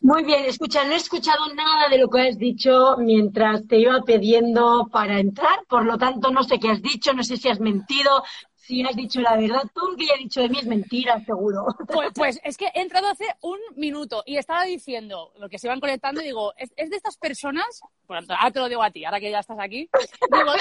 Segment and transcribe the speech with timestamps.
[0.00, 4.02] Muy bien, escucha, no he escuchado nada de lo que has dicho mientras te iba
[4.02, 7.60] pidiendo para entrar, por lo tanto no sé qué has dicho, no sé si has
[7.60, 8.24] mentido,
[8.56, 9.62] si has dicho la verdad.
[9.72, 11.66] Todo lo que he dicho de mí es mentira, seguro.
[11.86, 15.68] Pues, pues, es que he entrado hace un minuto y estaba diciendo, lo que se
[15.68, 19.04] iban conectando, y digo, es, de estas personas, bueno, ahora te lo digo a ti,
[19.04, 19.88] ahora que ya estás aquí,
[20.32, 20.52] digo,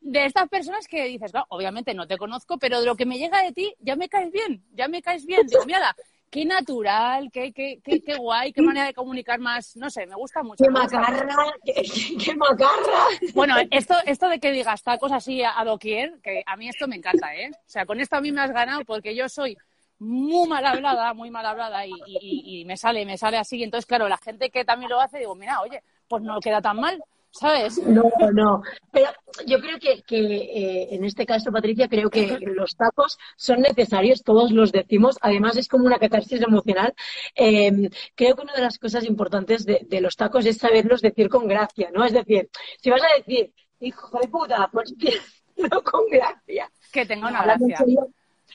[0.00, 3.42] de estas personas que dices, obviamente no te conozco, pero de lo que me llega
[3.42, 5.46] de ti, ya me caes bien, ya me caes bien.
[5.46, 5.94] Digo, mira,
[6.32, 10.14] qué natural, qué, qué, qué, qué, guay, qué manera de comunicar más, no sé, me
[10.14, 10.64] gusta mucho.
[10.64, 13.04] Qué macarra, qué, macarra.
[13.34, 16.96] Bueno, esto, esto de que digas tacos así a, doquier, que a mí esto me
[16.96, 17.50] encanta, ¿eh?
[17.52, 19.58] O sea, con esto a mí me has ganado porque yo soy
[19.98, 23.62] muy mal hablada, muy mal hablada y, y, me sale, me sale así.
[23.62, 26.80] Entonces, claro, la gente que también lo hace, digo, mira, oye, pues no queda tan
[26.80, 27.04] mal.
[27.32, 27.78] ¿Sabes?
[27.78, 28.62] No, no.
[28.92, 29.08] Pero
[29.46, 34.22] yo creo que, que eh, en este caso, Patricia, creo que los tacos son necesarios,
[34.22, 35.18] todos los decimos.
[35.20, 36.94] Además, es como una catarsis emocional.
[37.34, 41.28] Em, creo que una de las cosas importantes de, de, los tacos es saberlos decir
[41.28, 42.04] con gracia, ¿no?
[42.04, 44.94] Es decir, si vas a decir, hijo de puta, pues
[45.56, 46.70] no con gracia.
[46.92, 47.78] Que tenga una gracia.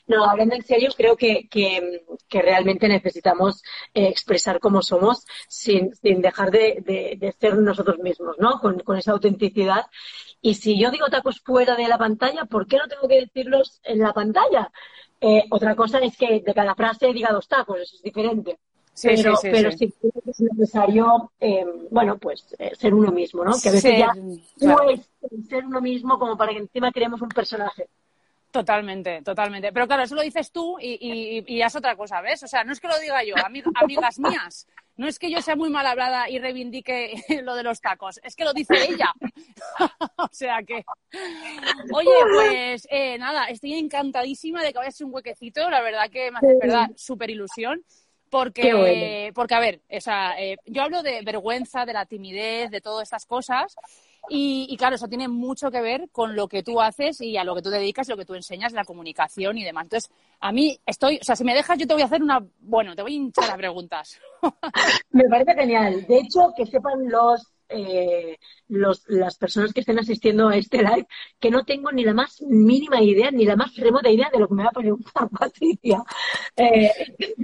[0.06, 1.48] No, hablando en serio, creo que,
[2.30, 3.62] realmente necesitamos
[3.94, 8.60] eh, expresar cómo somos sin, sin dejar de, ser nosotros mismos, ¿no?
[8.60, 9.86] Con, esa autenticidad.
[10.40, 13.80] Y si yo digo tacos fuera de la pantalla, ¿por qué no tengo que decirlos
[13.84, 14.70] en la pantalla?
[15.20, 18.58] Eh, otra cosa es que de cada frase diga dos tacos, eso es diferente.
[18.94, 19.94] Sí, pero sí, pero sí,
[20.26, 22.44] es necesario, eh, bueno, pues
[22.76, 23.52] ser uno mismo, ¿no?
[23.62, 25.08] Que a veces ya no es
[25.48, 27.88] ser uno mismo como para que encima creemos un personaje.
[28.50, 29.72] Totalmente, totalmente.
[29.72, 32.42] Pero claro, eso lo dices tú y, y, y, es otra cosa, ¿ves?
[32.42, 33.34] O sea, no es que lo diga yo,
[33.74, 34.66] amigas mías,
[34.96, 37.12] no es que yo sea muy mal hablada y reivindique
[37.44, 39.12] lo de los tacos, es que lo dice ella.
[40.16, 40.84] o sea que.
[41.92, 46.30] Oye, pues eh, nada, estoy encantadísima de que vayas a un huequecito, la verdad que
[46.30, 47.84] me hace verdad súper ilusión.
[48.30, 52.82] Porque, porque, a ver, o sea, eh, yo hablo de vergüenza, de la timidez, de
[52.82, 53.74] todas estas cosas,
[54.30, 57.54] y, claro, eso tiene mucho que ver con lo que tú haces y a lo
[57.54, 59.84] que tú dedicas, lo que tú enseñas, la comunicación y demás.
[59.84, 62.44] Entonces, a mí estoy, o sea, si me dejas, yo te voy a hacer una,
[62.60, 64.20] bueno, te voy a hinchar a preguntas.
[65.10, 66.06] me parece genial.
[66.06, 71.06] De hecho, que sepan los eh, los, las personas que estén asistiendo a este live
[71.38, 74.48] que no tengo ni la más mínima idea, ni la más remota idea de lo
[74.48, 76.02] que me va a preguntar Patricia.
[76.56, 76.90] Eh,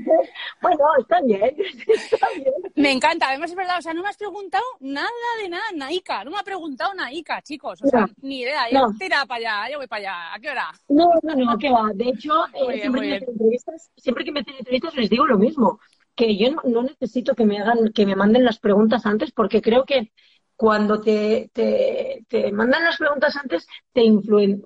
[0.63, 1.57] bueno, está bien,
[1.89, 2.53] está bien.
[2.75, 5.09] Me encanta, además es verdad, o sea, no me has preguntado nada
[5.43, 9.27] de nada, Naika, no me ha preguntado Naika, chicos, o sea, ni idea, yo tira
[9.27, 10.73] para allá, yo voy para allá, ¿a qué hora?
[10.89, 11.91] No, no, no, ¿qué va?
[11.95, 15.27] De hecho, eh, siempre, que me hacen entrevistas, siempre que me hacen entrevistas les digo
[15.27, 15.81] lo mismo
[16.15, 19.85] que yo no, necesito que me hagan, que me manden las preguntas antes, porque creo
[19.85, 20.13] que
[20.57, 24.63] cuando te, te, te mandan las preguntas antes, te influen,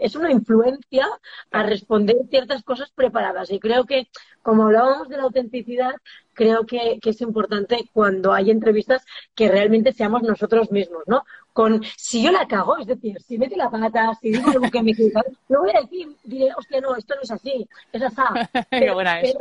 [0.00, 1.06] es una influencia
[1.52, 3.50] a responder ciertas cosas preparadas.
[3.50, 4.08] Y creo que,
[4.42, 5.94] como hablábamos de la autenticidad,
[6.34, 9.04] creo que, que es importante cuando hay entrevistas
[9.34, 11.22] que realmente seamos nosotros mismos, ¿no?
[11.58, 14.80] Con si yo la cago, es decir, si mete la pata, si digo algo que
[14.80, 18.22] me equivoca, lo voy a decir, diré, hostia, no, esto no es así, es así.
[18.70, 19.38] Pero, buena pero,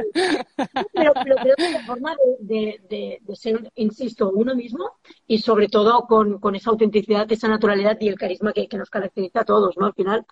[0.93, 4.93] pero, pero, creo que es la forma de, de, de, ser, insisto, uno mismo
[5.27, 8.89] y sobre todo con, con, esa autenticidad, esa naturalidad y el carisma que, que nos
[8.89, 9.85] caracteriza a todos, ¿no?
[9.85, 10.25] Al final.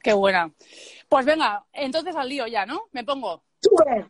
[0.00, 0.48] Qué buena.
[1.08, 2.82] Pues venga, entonces al lío ya, ¿no?
[2.92, 3.42] Me pongo.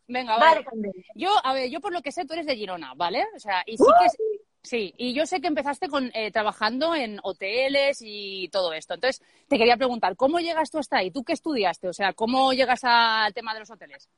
[0.06, 0.66] Venga, vale.
[1.14, 3.24] Yo, a ver, yo por lo que sé, tú eres de Girona, ¿vale?
[3.34, 4.41] O sea, y sí que...
[4.62, 8.94] Sí, y yo sé que empezaste con, eh, trabajando en hoteles y todo esto.
[8.94, 11.10] Entonces, te quería preguntar, ¿cómo llegas tú hasta ahí?
[11.10, 11.88] ¿Tú qué estudiaste?
[11.88, 14.08] O sea, ¿cómo llegas al tema de los hoteles?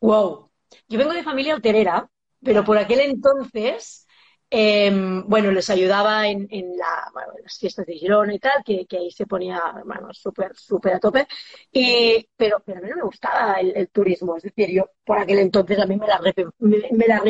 [0.00, 0.50] Wow.
[0.88, 2.08] Yo vengo de familia hotelera,
[2.42, 4.05] pero por aquel entonces
[4.48, 9.60] Em, bueno, les ayudaba en, las fiestas de Girona y tal, que, ahí se ponía,
[9.84, 11.26] bueno, súper, súper a tope.
[11.72, 14.36] Y, pero, pero a mí no me gustaba el, turismo.
[14.36, 17.22] Es decir, yo por aquel entonces a mí me la, me, me la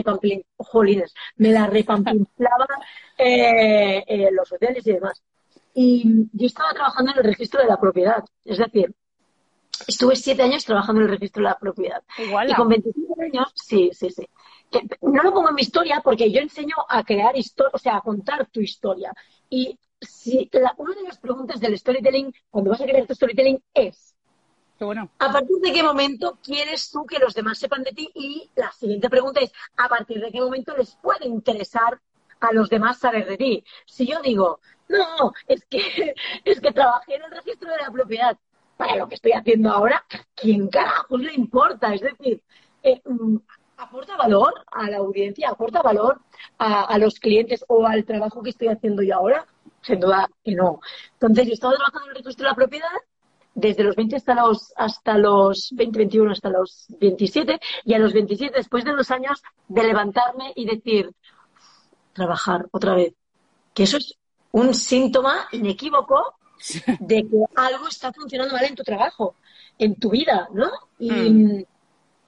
[1.37, 2.67] me la repampinplaba
[3.17, 5.23] eh, eh, los hoteles y demás.
[5.75, 8.25] Y yo estaba trabajando en el registro de la propiedad.
[8.45, 8.95] Es decir,
[9.89, 12.03] estuve siete años trabajando en el registro de la propiedad.
[12.19, 12.51] Igual.
[12.51, 14.29] Y con 25 años, sí, sí, sí
[15.03, 18.01] no lo pongo en mi historia porque yo enseño a crear historia, o sea, a
[18.01, 19.13] contar tu historia.
[19.49, 24.17] Y si una de las preguntas del storytelling, cuando vas a crear tu storytelling, es
[24.79, 25.11] bueno.
[25.19, 28.11] ¿A partir de qué momento quieres tú que los demás sepan de ti?
[28.15, 32.01] Y la siguiente pregunta es, ¿a partir de qué momento les puede interesar
[32.41, 33.65] a los demás saber de ti?
[33.87, 36.15] Si yo digo, no, es que,
[36.45, 38.37] es que trabajé en el registro de la propiedad,
[38.77, 40.05] para lo que estoy haciendo ahora,
[40.35, 41.95] ¿quién carajos le importa?
[41.95, 42.43] Es decir,
[42.83, 43.37] eh, mm,
[43.77, 46.21] aporta valor a la audiencia, aporta valor
[46.59, 49.47] a, los clientes o al trabajo que estoy haciendo yo ahora?
[49.83, 50.81] Sin duda que no.
[51.13, 52.89] Entonces, yo estaba trabajando en el registro de la propiedad
[53.55, 58.13] desde los 20 hasta los, hasta los 20, 21, hasta los 27, y a los
[58.13, 61.11] 27, después de dos años de levantarme y decir,
[62.13, 63.15] trabajar otra vez.
[63.73, 64.15] Que eso es
[64.53, 66.35] un síntoma inequívoco
[67.01, 69.37] de que algo está funcionando mal en tu trabajo,
[69.79, 70.71] en tu vida, ¿no?
[70.99, 71.65] Y, hmm.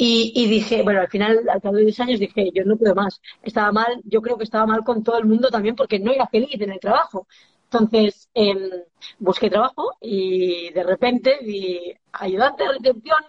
[0.00, 3.20] Y, dije, bueno, al final, al cabo de 10 años, dije, yo no puedo más.
[3.42, 6.28] Estaba mal, yo creo que estaba mal con todo el mundo también porque no era
[6.28, 7.26] feliz en el trabajo.
[7.64, 8.70] Entonces, em,
[9.18, 13.24] busqué trabajo y de repente vi ayudante de recepción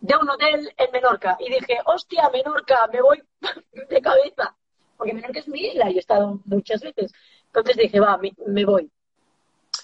[0.00, 1.36] de un hotel en Menorca.
[1.40, 3.22] Y dije, hostia, Menorca, me voy
[3.90, 4.56] de cabeza.
[4.98, 7.12] Porque Menorca es mi isla y he estado muchas veces.
[7.46, 8.90] Entonces dije, va, me voy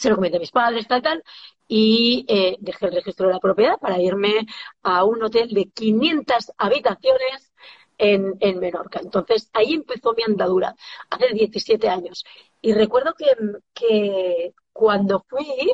[0.06, 1.24] se lo comenté a mis padres, tal, tal,
[1.66, 4.46] y eh, dejé el registro de la propiedad para irme
[4.84, 7.52] a un hotel de 500 habitaciones
[7.98, 9.00] en, en Menorca.
[9.02, 10.76] Entonces, ahí empezó mi andadura,
[11.10, 12.24] hace 17 años.
[12.62, 13.26] Y recuerdo que,
[13.74, 15.72] que cuando fui,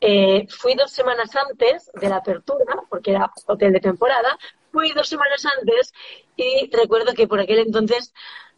[0.00, 4.36] eh, fui dos semanas antes de la apertura, porque era hotel de temporada,
[4.72, 5.92] fui dos semanas antes
[6.34, 8.12] y recuerdo que por aquel entonces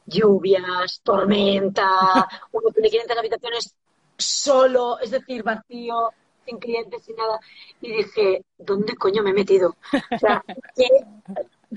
[0.07, 1.87] lluvias, tormenta,
[2.53, 3.77] un hotel de 500 habitaciones
[4.17, 6.11] solo, es decir, vacío,
[6.45, 7.41] sin clientes, sin nada.
[7.81, 9.77] Y dije, ¿dónde coño me he metido?
[10.11, 10.43] O sea,
[10.75, 10.89] ¿qué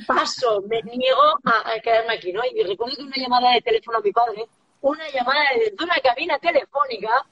[0.08, 0.62] paso?
[0.68, 2.42] Me niego a, quedarme aquí, ¿no?
[2.46, 4.46] Y recuerdo que una llamada de teléfono a mi padre,
[4.82, 7.26] una llamada desde una cabina telefónica,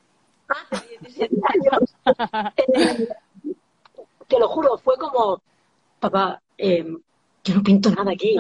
[0.48, 1.96] hace 17 años,
[2.58, 3.08] eh,
[4.28, 5.42] te lo juro, fue como,
[6.00, 7.00] papá, em,
[7.44, 8.36] yo no pinto nada aquí.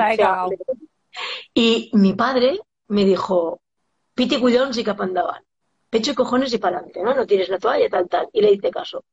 [1.53, 3.59] y mi padre me dijo,
[4.13, 4.99] piti collons y cap
[5.93, 7.13] pecho y cojones y para adelante, ¿no?
[7.13, 8.27] No tienes la toalla, tal, tal.
[8.33, 9.03] Y le hice caso.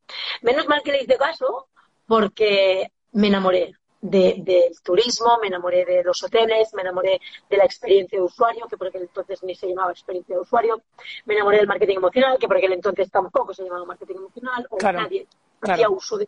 [0.41, 1.67] Menos mal que le hice caso
[2.07, 8.17] porque me enamoré del turismo, me enamoré de los hoteles, me enamoré de la experiencia
[8.17, 10.81] de usuario, que por aquel entonces ni se llamaba experiencia de usuario,
[11.25, 14.77] me enamoré del marketing emocional, que por aquel entonces tampoco se llamaba marketing emocional, o
[14.79, 15.27] nadie
[15.61, 16.27] hacía uso de,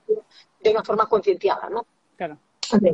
[0.61, 1.87] de una forma concienciada, ¿no?
[2.15, 2.37] Claro.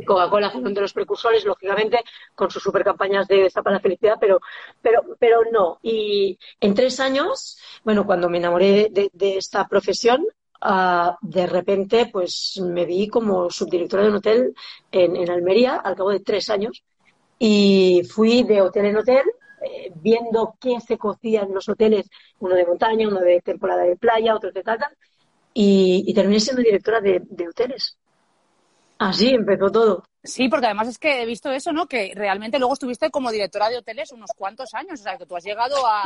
[0.06, 2.00] Coca-Cola fue de los precursores, lógicamente,
[2.34, 4.40] con sus super campañas de para la felicidad, pero,
[4.80, 5.78] pero, pero no.
[5.82, 10.26] Y en tres años, bueno, cuando me enamoré de, esta profesión,
[10.60, 14.54] ah, de repente, pues me vi como subdirectora de un hotel
[14.92, 16.82] en, Almería al cabo de tres años
[17.38, 19.24] y fui de hotel en hotel
[19.62, 22.08] eh, viendo qué se cocía en los hoteles,
[22.38, 24.78] uno de montaña, uno de temporada de playa, otro de tal,
[25.52, 27.99] y, terminé siendo directora de hoteles.
[29.00, 30.04] Así empezó todo.
[30.22, 31.86] Sí, porque además es que he visto eso, ¿no?
[31.86, 35.34] Que realmente luego estuviste como directora de hoteles unos cuantos años, o sea, que tú
[35.36, 36.02] has llegado a...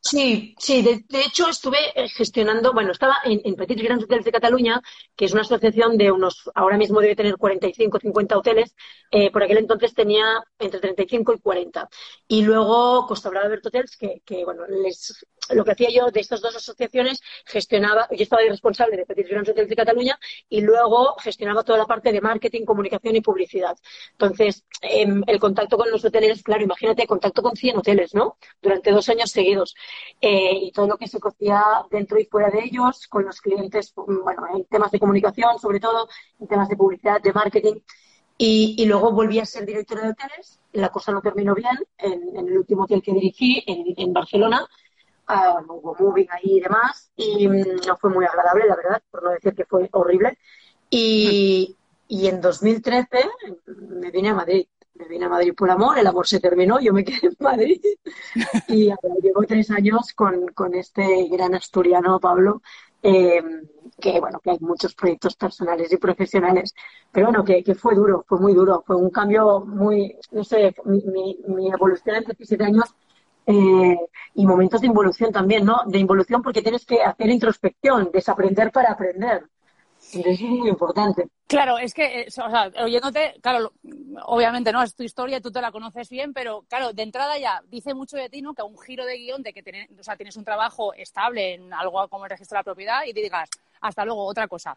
[0.00, 4.32] Sí, sí, de, hecho estuve eh, gestionando, bueno, estaba en, en Petits Grands Hotels de
[4.32, 4.80] Cataluña,
[5.14, 8.74] que es una asociación de unos, ahora mismo debe tener 45 50 hoteles,
[9.12, 11.88] eh, por aquel entonces tenía entre 35 y 40.
[12.26, 16.20] Y luego Costa Brava Bert Hotels, que, que, bueno, les, lo que hacía yo de
[16.20, 20.18] estas dos asociaciones, gestionaba, yo estaba responsable de Grands Hotels de Cataluña
[20.48, 23.76] y luego gestionaba toda la parte de marketing, comunicación y publicidad.
[24.12, 28.36] Entonces, em, el contacto con los hoteles, claro, imagínate, contacto con 100 hoteles, ¿no?
[28.60, 29.74] Durante dos años seguidos.
[30.20, 33.92] Eh, y todo lo que se cocía dentro y fuera de ellos, con los clientes,
[33.94, 36.08] bueno, en temas de comunicación, sobre todo,
[36.40, 37.74] en temas de publicidad, de marketing.
[38.38, 40.58] Y, luego volví a ser directora de hoteles.
[40.72, 44.66] La cosa no terminó bien en, el último hotel que dirigí, en, Barcelona.
[45.28, 47.10] Uh, hubo moving ahí y demás.
[47.16, 50.38] Y mm, no fue muy agradable, la verdad, por no decir que fue horrible.
[50.90, 51.76] Y,
[52.08, 53.06] y en 2013
[53.66, 56.92] me vine a Madrid me vine a Madrid por amor, el amor se terminó, yo
[56.92, 57.80] me quedé en Madrid
[58.68, 62.62] y ahora llevo tres años con, con este gran asturiano, Pablo,
[63.02, 63.42] eh,
[63.98, 66.74] que bueno, que hay muchos proyectos personales y profesionales,
[67.10, 70.74] pero bueno, que, que, fue duro, fue muy duro, fue un cambio muy, no sé,
[70.84, 72.94] mi, mi, mi evolución en 17 años
[73.46, 73.96] eh,
[74.34, 75.82] y momentos de involución también, ¿no?
[75.86, 79.44] De involución porque tienes que hacer introspección, desaprender para aprender.
[80.12, 81.28] Es muy importante.
[81.46, 83.72] Claro, es que, eh, o sea, oyéndote, claro,
[84.24, 87.62] obviamente no es tu historia, tú te la conoces bien, pero claro, de entrada ya
[87.68, 88.52] dice mucho de ti, ¿no?
[88.52, 91.72] Que un giro de guion de que tienes, o sea, tienes un trabajo estable en
[91.72, 93.48] algo como el registro de la propiedad y te digas,
[93.80, 94.76] hasta luego, otra cosa.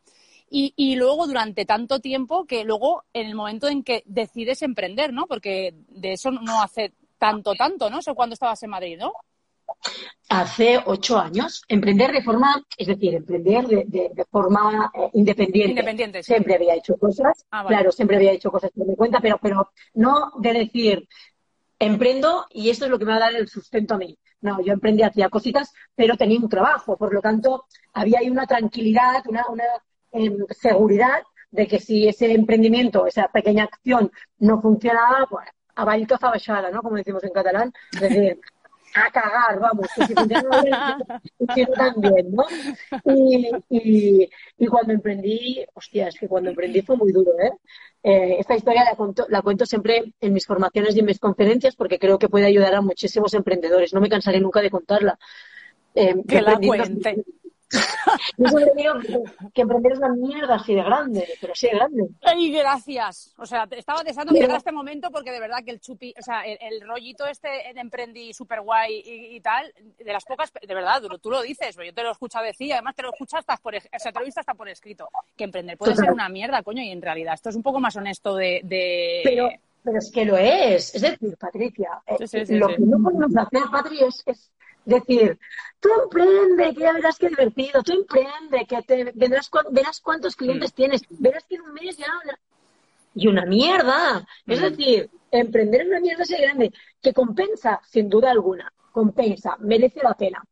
[0.50, 5.12] Y, y luego durante tanto tiempo que luego en el momento en que decides emprender,
[5.12, 5.28] ¿no?
[5.28, 6.94] Porque de eso no hace
[7.26, 8.00] tanto, tanto, ¿no?
[8.00, 9.14] Eso cuando estabas en Madrid, ¿no?
[10.30, 11.64] hace ocho años.
[11.68, 15.72] Emprender de forma, es decir, emprender de, forma eh, independiente.
[15.72, 19.40] Independiente, Siempre había hecho cosas, ah, claro, siempre había hecho cosas por mi cuenta, pero,
[19.42, 21.08] pero no de decir,
[21.80, 24.18] emprendo y esto es lo que me va a dar el sustento a mí.
[24.42, 28.46] No, yo emprendí, hacía cositas, pero tenía un trabajo, por lo tanto, había ahí una
[28.46, 29.64] tranquilidad, una, una
[30.12, 36.16] em, seguridad de que si ese emprendimiento, esa pequeña acción no funcionaba, pues a balito
[36.16, 36.82] a ¿no?
[36.82, 37.74] Como decimos en catalán.
[37.94, 38.40] Es decir,
[38.96, 40.14] a cagar, vamos, que si
[41.76, 42.46] también, ¿no?
[43.06, 47.52] Y, y, y, cuando emprendí, hostia, es que cuando emprendí fue muy duro, ¿eh?
[48.04, 51.76] eh esta historia la cuento, la cuento siempre en mis formaciones y en mis conferencias
[51.76, 53.94] porque creo que puede ayudar a muchísimos emprendedores.
[53.94, 55.20] No me cansaré nunca de contarla.
[55.94, 57.26] Eh, que la cuente.
[58.38, 58.94] Yo siempre digo
[59.54, 62.08] que, emprender es una mierda así de grande, pero así de grande.
[62.22, 63.34] Ay, gracias.
[63.38, 66.22] O sea, estaba deseando que llegara este momento porque de verdad que el chupi, o
[66.22, 71.02] sea, el, rollito este de emprendí súper guay y, tal, de las pocas, de verdad,
[71.22, 73.76] tú, lo dices, yo te lo he escuchado decir, además te lo escuchas hasta por,
[73.76, 76.62] o sea, te lo he visto hasta por escrito, que emprender puede ser una mierda,
[76.64, 78.62] coño, y en realidad esto es un poco más honesto de...
[79.24, 79.50] Pero,
[79.84, 80.96] pero es que lo es.
[80.96, 84.52] Es decir, Patricia, eh, lo que no podemos hacer, Patri, es
[84.86, 85.40] decir,
[85.80, 90.72] tú emprende, que ya verás qué divertido, tú emprende, que te vendrás, verás cuántos clientes
[90.72, 90.76] mm.
[90.76, 92.08] tienes, verás que en un mes ya...
[93.18, 94.28] Y una mierda.
[94.46, 94.64] Es mm.
[94.64, 100.14] decir, emprender es una mierda así grande, que compensa, sin duda alguna, compensa, merece la
[100.14, 100.44] pena.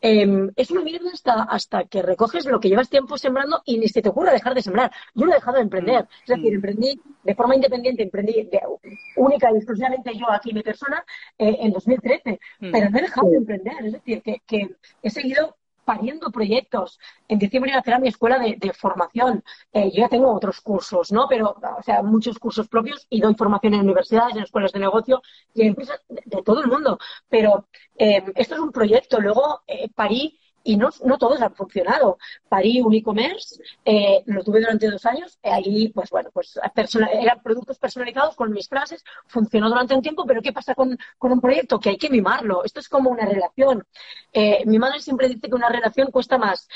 [0.00, 3.88] Em, es una mierda hasta, hasta que recoges lo que llevas tiempo sembrando y ni
[3.88, 4.90] se te ocurra dejar de sembrar.
[5.14, 6.06] Yo no he dejado de emprender.
[6.22, 6.54] Es decir, mm.
[6.54, 8.48] emprendí de forma independiente, emprendí
[9.16, 11.04] única y exclusivamente yo aquí, mi persona,
[11.38, 12.40] eh, en 2013.
[12.60, 12.70] Mm.
[12.72, 13.74] Pero no he dejado de emprender.
[13.84, 14.70] Es decir, que, que
[15.02, 16.98] he seguido pariendo proyectos.
[17.28, 19.42] En diciembre iba a hacer mi escuela de, formación.
[19.72, 21.26] Eh, yo ya tengo otros cursos, ¿no?
[21.28, 25.22] Pero, o sea, muchos cursos propios y doy formación en universidades, en escuelas de negocio
[25.54, 26.98] y en empresas de, todo el mundo.
[27.28, 29.20] Pero eh, esto es un proyecto.
[29.20, 32.18] Luego eh, parí y no, no todos han funcionado.
[32.48, 36.58] Parí un e-commerce, eh, lo tuve durante dos años, eh, ahí, pues bueno, pues
[37.12, 41.40] eran productos personalizados con mis frases, funcionó durante un tiempo, pero ¿qué pasa con, un
[41.40, 41.78] proyecto?
[41.80, 42.64] Que hay que mimarlo.
[42.64, 43.86] Esto es como una relación.
[44.32, 46.68] Eh, mi madre siempre dice que una relación cuesta más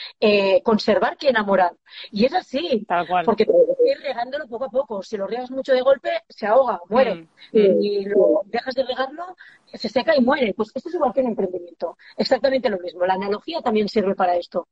[0.63, 1.73] conservar que enamorar.
[2.11, 2.87] Y es así,
[3.25, 5.03] porque tienes que ir regándolo poco a poco.
[5.03, 7.15] Si lo riegas mucho de golpe, se ahoga, muere.
[7.53, 7.83] Mm, mm.
[7.83, 9.37] Y lo dejas de regarlo
[9.75, 10.55] se seca y muere.
[10.55, 11.97] Pues esto es igual que un emprendimiento.
[12.17, 13.05] Exactamente lo mismo.
[13.05, 14.69] La analogía también sirve para esto.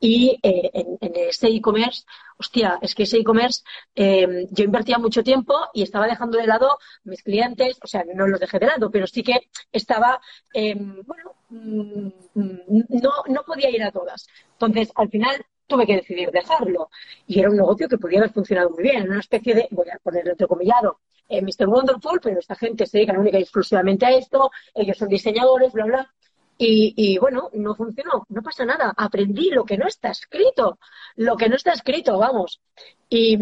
[0.00, 0.70] Y eh,
[1.00, 2.04] en, ese e-commerce,
[2.38, 3.62] hostia, es que ese e-commerce
[3.94, 8.26] eh, yo invertía mucho tiempo y estaba dejando de lado mis clientes, o sea, no
[8.26, 10.20] los dejé de lado, pero sí que estaba,
[10.52, 14.26] em, bueno, mm, no, no podía ir a todas.
[14.52, 16.90] Entonces, al final tuve que decidir dejarlo.
[17.26, 19.98] Y era un negocio que podía haber funcionado muy bien, una especie de, voy a
[19.98, 21.68] ponerlo entrecomillado, eh, Mr.
[21.68, 25.84] Wonderful, pero esta gente se dedica única y exclusivamente a esto, ellos son diseñadores, bla,
[25.84, 26.14] bla.
[26.56, 30.78] Y, bueno, no funcionó, no pasa nada, aprendí lo que no está escrito,
[31.16, 32.60] lo que no está escrito, vamos.
[33.08, 33.36] Y,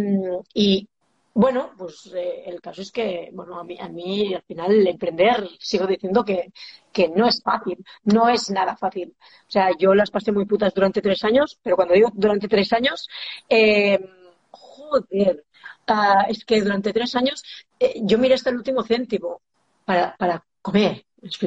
[0.54, 0.88] y
[1.34, 5.48] bueno, pues eh, el caso es que, bueno, a mí, a mí al final emprender,
[5.58, 6.52] sigo diciendo que,
[6.92, 9.14] que no es fácil, no es nada fácil.
[9.20, 12.72] O sea, yo las pasé muy putas durante tres años, pero cuando digo durante tres
[12.72, 13.08] años,
[13.48, 13.98] eh,
[14.50, 15.44] joder,
[15.86, 17.42] Ah, es que durante tres años
[17.78, 19.42] eh, yo miré hasta el último céntimo
[19.84, 21.04] para, para comer.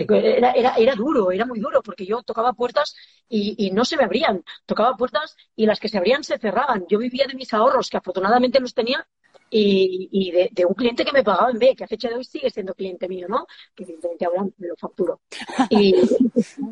[0.10, 2.96] Era, era, era, duro, era muy duro, porque yo tocaba puertas
[3.28, 4.44] y, no se me abrían.
[4.66, 6.86] Tocaba puertas y las que se abrían se cerraban.
[6.88, 9.06] Yo vivía de mis ahorros, que afortunadamente los tenía,
[9.50, 12.50] y, de, un cliente que me pagaba en B, que a fecha de hoy sigue
[12.50, 13.48] siendo cliente mío, ¿no?
[13.74, 15.22] Que evidentemente ahora me lo facturo.
[15.70, 15.96] Y,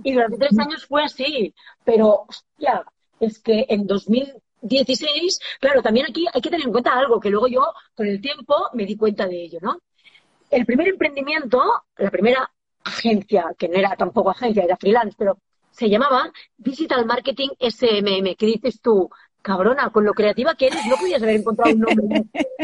[0.04, 1.54] y durante tres años fue así,
[1.84, 2.84] pero, hostia,
[3.20, 7.30] es que en 2000, 16, claro, también aquí hay que tener en cuenta algo que
[7.30, 9.80] luego yo con el tiempo me di cuenta de ello, ¿no?
[10.50, 11.62] El primer emprendimiento,
[11.98, 12.50] la primera
[12.84, 15.38] agencia, que no era tampoco agencia, era freelance, pero
[15.72, 19.10] se llamaba Digital Marketing SMM, que dices tú,
[19.44, 22.24] cabrona, con lo creativa que eres, no podías haber encontrado un nombre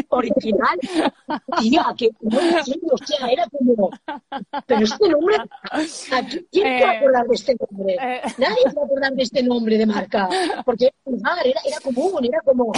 [0.10, 0.80] original.
[1.60, 2.40] Tía, que no
[2.92, 3.92] o sea, era como,
[4.66, 5.36] pero este nombre,
[6.52, 7.94] ¿quién se va a acordar de este nombre?
[7.94, 8.22] Eh.
[8.38, 10.30] Nadie se va a acordar de este nombre de marca,
[10.66, 12.72] porque era, era común, era como,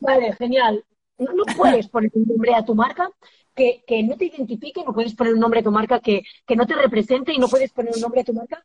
[0.00, 0.84] vale, genial.
[1.16, 3.08] No, no, puedes poner un nombre a tu marca
[3.54, 6.56] que, que, no te identifique, no puedes poner un nombre a tu marca que, que
[6.56, 8.64] no te represente y no puedes poner un nombre a tu marca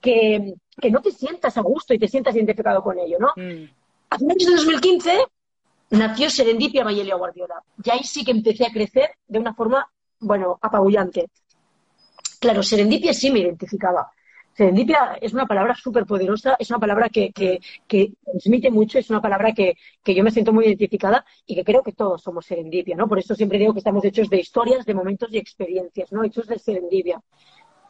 [0.00, 0.54] que,
[0.90, 3.28] no te sientas a gusto y te sientas identificado con ello, ¿no?
[3.36, 3.68] Mm.
[4.10, 5.24] A finales de 2015
[5.90, 7.62] nació Serendipia Mayelia Guardiola.
[7.82, 9.88] Y ahí sí que empecé a crecer de una forma,
[10.20, 11.26] bueno, apabullante.
[12.40, 14.10] Claro, Serendipia sí me identificaba.
[14.52, 19.08] Serendipia es una palabra súper poderosa, es una palabra que, que, que, transmite mucho, es
[19.08, 22.46] una palabra que, que, yo me siento muy identificada y que creo que todos somos
[22.46, 23.08] serendipia, ¿no?
[23.08, 26.24] Por eso siempre digo que estamos hechos de historias, de momentos y experiencias, ¿no?
[26.24, 27.22] Hechos de serendipia.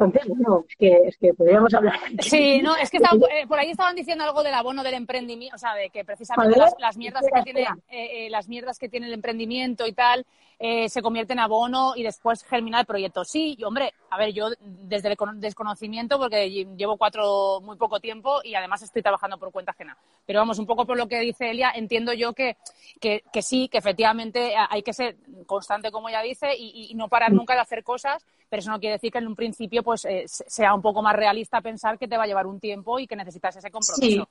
[0.05, 1.99] Entonces, bueno, es que, es que podríamos hablar.
[2.21, 5.59] Sí, no, es que eh, por ahí estaban diciendo algo del abono del emprendimiento, o
[5.59, 9.13] sea, de que precisamente las, mierdas que tiene, eh, eh, las mierdas que tiene el
[9.13, 10.25] emprendimiento y tal,
[10.61, 13.25] se convierten en abono y después germina el proyecto.
[13.25, 18.41] Sí, y hombre, a ver, yo desde el desconocimiento, porque llevo cuatro muy poco tiempo
[18.45, 19.97] y además estoy trabajando por cuenta ajena.
[20.27, 22.59] Pero vamos, un poco por lo que dice Elia, entiendo yo que,
[23.01, 25.17] que, sí, que efectivamente hay que ser
[25.47, 28.81] constante, como ella dice, y, y no parar nunca de hacer cosas pero eso no
[28.81, 32.09] quiere decir que en un principio pues eh, sea un poco más realista pensar que
[32.09, 34.29] te va a llevar un tiempo y que necesitas ese compromiso.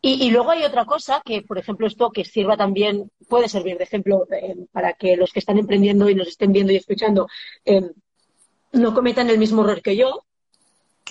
[0.00, 3.84] Y, luego hay otra cosa que, por ejemplo, esto que sirva también, puede servir de
[3.84, 7.26] ejemplo eh, para que los que están emprendiendo y nos estén viendo y escuchando
[7.64, 7.82] eh,
[8.72, 10.22] no cometan el mismo error que yo.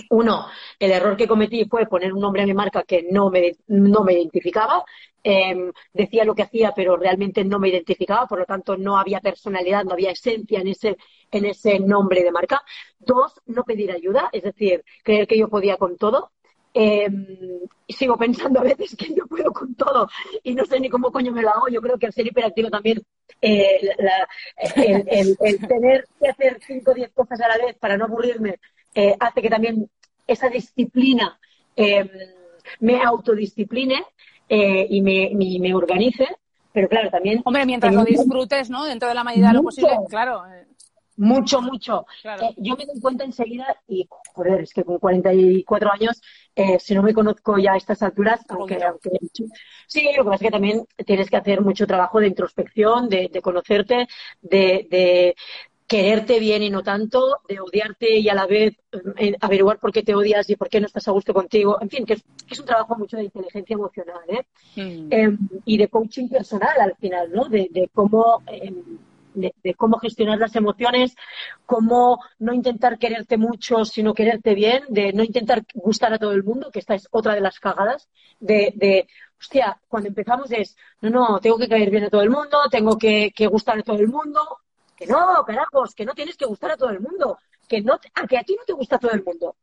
[0.09, 0.47] Uno,
[0.79, 4.03] el error que cometí fue poner un nombre a mi marca que no me, no
[4.05, 4.85] me identificaba.
[5.29, 9.19] Em, decía lo que hacía, pero realmente no me identificaba, por lo tanto no había
[9.19, 10.95] personalidad, no había esencia en ese,
[11.29, 12.63] en ese nombre de marca.
[12.97, 16.31] Dos, no pedir ayuda, es decir, creer que yo podía con todo.
[16.73, 17.09] Eh,
[17.89, 20.07] sigo pensando a veces que yo puedo con todo
[20.43, 21.67] y no sé ni cómo coño me lo hago.
[21.67, 23.03] Yo creo que al ser hiperactivo también,
[23.41, 23.81] eh,
[25.07, 28.61] el, tener que hacer 5 o 10 cosas a la vez para no aburrirme,
[28.95, 29.89] eh, hace que también
[30.25, 31.37] esa disciplina
[31.75, 32.07] em,
[32.79, 34.05] me autodiscipline
[34.49, 36.27] y me, me, organice.
[36.73, 37.41] Pero claro, también.
[37.43, 38.85] Hombre, mientras lo disfrutes, ¿no?
[38.85, 40.43] Dentro de la medida de lo posible, claro.
[41.17, 42.05] Mucho, mucho.
[42.23, 46.21] Eh, yo me doy cuenta enseguida y, joder, es que con 44 años,
[46.55, 48.77] eh, si no me conozco ya a estas alturas, aunque,
[49.87, 53.31] sí, lo que pasa es que también tienes que hacer mucho trabajo de introspección, de,
[53.41, 54.07] conocerte,
[54.41, 55.35] de,
[55.87, 58.75] quererte bien y no tanto, de odiarte y a la vez
[59.17, 61.77] eh, averiguar por qué te odias y por qué no estás a gusto contigo.
[61.81, 62.13] En fin, que
[62.49, 64.45] es, un trabajo mucho de inteligencia emocional ¿eh?
[64.75, 65.07] Mm.
[65.11, 67.45] Em, y de coaching personal al final, ¿no?
[67.45, 68.99] De, cómo em,
[69.33, 71.15] de, cómo gestionar las emociones,
[71.65, 76.43] cómo no intentar quererte mucho, sino quererte bien, de no intentar gustar a todo el
[76.43, 79.07] mundo, que esta es otra de las cagadas, de, de
[79.39, 82.97] hostia, cuando empezamos es, no, no, tengo que caer bien a todo el mundo, tengo
[82.97, 84.59] que, gustar a todo el mundo,
[84.97, 87.37] que no, carajos, que no tienes que gustar a todo el mundo,
[87.67, 89.55] que no, a que a ti no te gusta todo el mundo,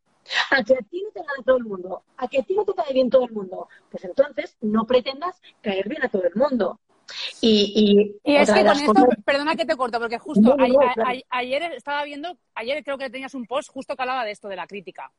[0.51, 2.65] a que a ti no te gana todo el mundo, a que a ti no
[2.65, 6.35] te cae bien todo el mundo, pues entonces no pretendas caer bien a todo el
[6.37, 6.79] mundo.
[7.43, 10.57] Y, es que con esto, perdona que te corto, porque justo
[11.31, 14.57] ayer, estaba viendo, ayer creo que tenías un post justo que hablaba de esto, de
[14.57, 15.13] la crítica.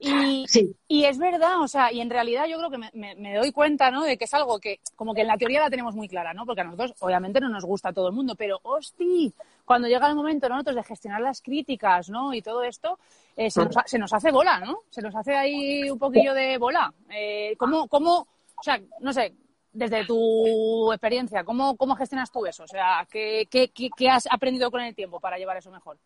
[0.00, 0.46] Y,
[0.86, 4.04] y es verdad, o sea, y en realidad yo creo que me, doy cuenta, ¿no?
[4.04, 6.46] De que es algo que, como que en la teoría la tenemos muy clara, ¿no?
[6.46, 9.34] Porque a nosotros, obviamente, no nos gusta a todo el mundo, pero, hosti,
[9.64, 12.32] cuando llega el momento nosotros de gestionar las críticas, ¿no?
[12.32, 13.00] Y todo esto,
[13.36, 14.82] eh, se, nos, se, nos, hace bola, ¿no?
[14.88, 16.94] Se nos hace ahí un poquillo de bola.
[17.10, 19.34] Eh, ¿cómo, ¿Cómo, o sea, no sé,
[19.72, 22.64] desde tu experiencia, ¿cómo, cómo gestionas tú eso?
[22.64, 25.98] O sea, ¿qué, qué, qué, has aprendido con el tiempo para llevar eso mejor?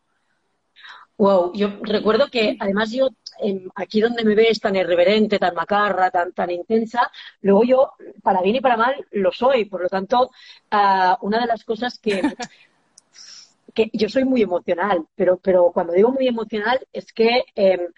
[1.16, 3.08] Wow, yo recuerdo que además yo
[3.74, 8.56] aquí donde me ves tan irreverente, tan macarra, tan, tan intensa, luego yo, para bien
[8.56, 9.64] y para mal, lo soy.
[9.64, 10.30] Por lo tanto,
[10.72, 12.22] uh, una de las cosas que,
[13.74, 17.88] que yo soy muy emocional, pero, pero cuando digo muy emocional es que eh,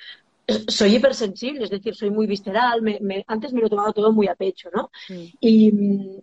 [0.68, 2.82] soy hipersensible, es decir, soy muy visceral,
[3.26, 4.90] antes me lo tomaba todo muy a pecho, ¿no?
[5.40, 5.72] Y,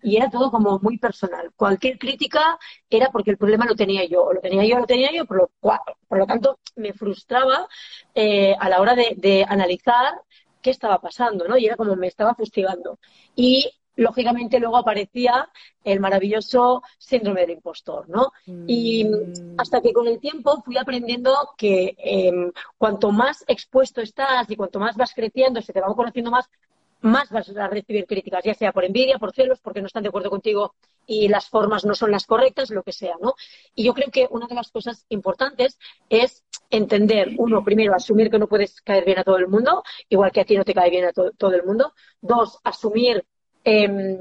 [0.03, 1.51] era todo como muy personal.
[1.55, 5.11] Cualquier crítica era porque el problema lo tenía yo, o lo tenía yo, lo tenía
[5.11, 5.51] yo, por lo,
[6.07, 7.67] por lo tanto me frustraba
[8.13, 10.21] eh, a la hora de, de, analizar
[10.61, 11.57] qué estaba pasando, ¿no?
[11.57, 12.99] Y era como me estaba fustigando.
[13.35, 15.49] Y lógicamente luego aparecía
[15.83, 18.31] el maravilloso síndrome del impostor, ¿no?
[18.67, 19.55] Y mm.
[19.57, 24.79] hasta que con el tiempo fui aprendiendo que em, cuanto más expuesto estás y cuanto
[24.79, 26.49] más vas creciendo, se te va conociendo más,
[27.01, 30.09] más vas a recibir críticas, ya sea por envidia, por celos, porque no están de
[30.09, 30.75] acuerdo contigo
[31.07, 33.33] y las formas no son las correctas, lo que sea, ¿no?
[33.75, 38.39] Y yo creo que una de las cosas importantes es entender, uno, primero, asumir que
[38.39, 40.89] no puedes caer bien a todo el mundo, igual que a ti no te cae
[40.89, 41.93] bien a todo el mundo.
[42.21, 43.25] Dos, asumir
[43.63, 44.17] Em,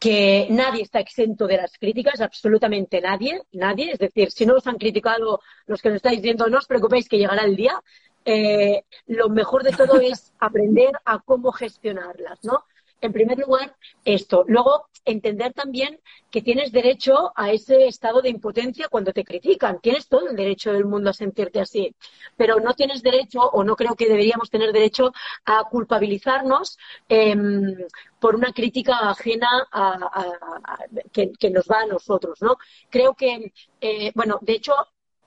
[0.00, 3.92] que nadie está exento de las críticas, absolutamente nadie, nadie.
[3.92, 7.08] Es decir, si no os han criticado los que nos estáis viendo, no os preocupéis
[7.08, 7.80] que llegará el día.
[8.24, 12.64] Eh, lo mejor de todo es aprender a cómo gestionarlas, ¿no?
[13.04, 14.44] En primer lugar, esto.
[14.48, 19.78] Luego, entender también que tienes derecho a ese estado de impotencia cuando te critican.
[19.82, 21.94] Tienes todo el derecho del mundo a sentirte así.
[22.38, 25.12] Pero no tienes derecho, o no creo que deberíamos tener derecho,
[25.44, 26.78] a culpabilizarnos
[27.10, 27.76] em,
[28.18, 30.78] por una crítica ajena a,
[31.12, 32.56] que, nos va a nosotros, ¿no?
[32.88, 34.72] Creo que, eh, bueno, de hecho,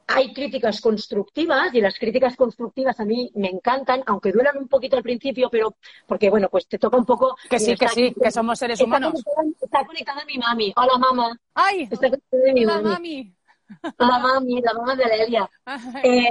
[0.07, 4.95] hay críticas constructivas y las críticas constructivas a mí me encantan, aunque duelan un poquito
[4.95, 7.35] al principio, pero porque, bueno, pues te toca un poco...
[7.49, 9.13] Que sí, que sí, que somos seres humanos.
[9.61, 10.73] Está conectada, mi mami.
[10.77, 11.37] Hola, mamá.
[11.53, 11.83] ¡Ay!
[11.91, 13.33] Está conectada mi la mami.
[13.97, 15.49] La mami, la mamá de Lelia.
[16.03, 16.29] Eh,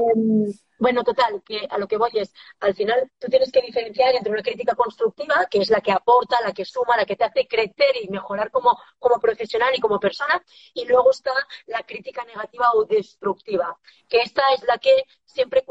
[0.78, 4.32] bueno, total, que a lo que voy es, al final tú tienes que diferenciar entre
[4.32, 7.46] una crítica constructiva, que es la que aporta, la que suma, la que te hace
[7.46, 10.42] crecer y mejorar como, como profesional y como persona,
[10.74, 11.32] y luego está
[11.66, 15.64] la crítica negativa o destructiva, que esta es la que siempre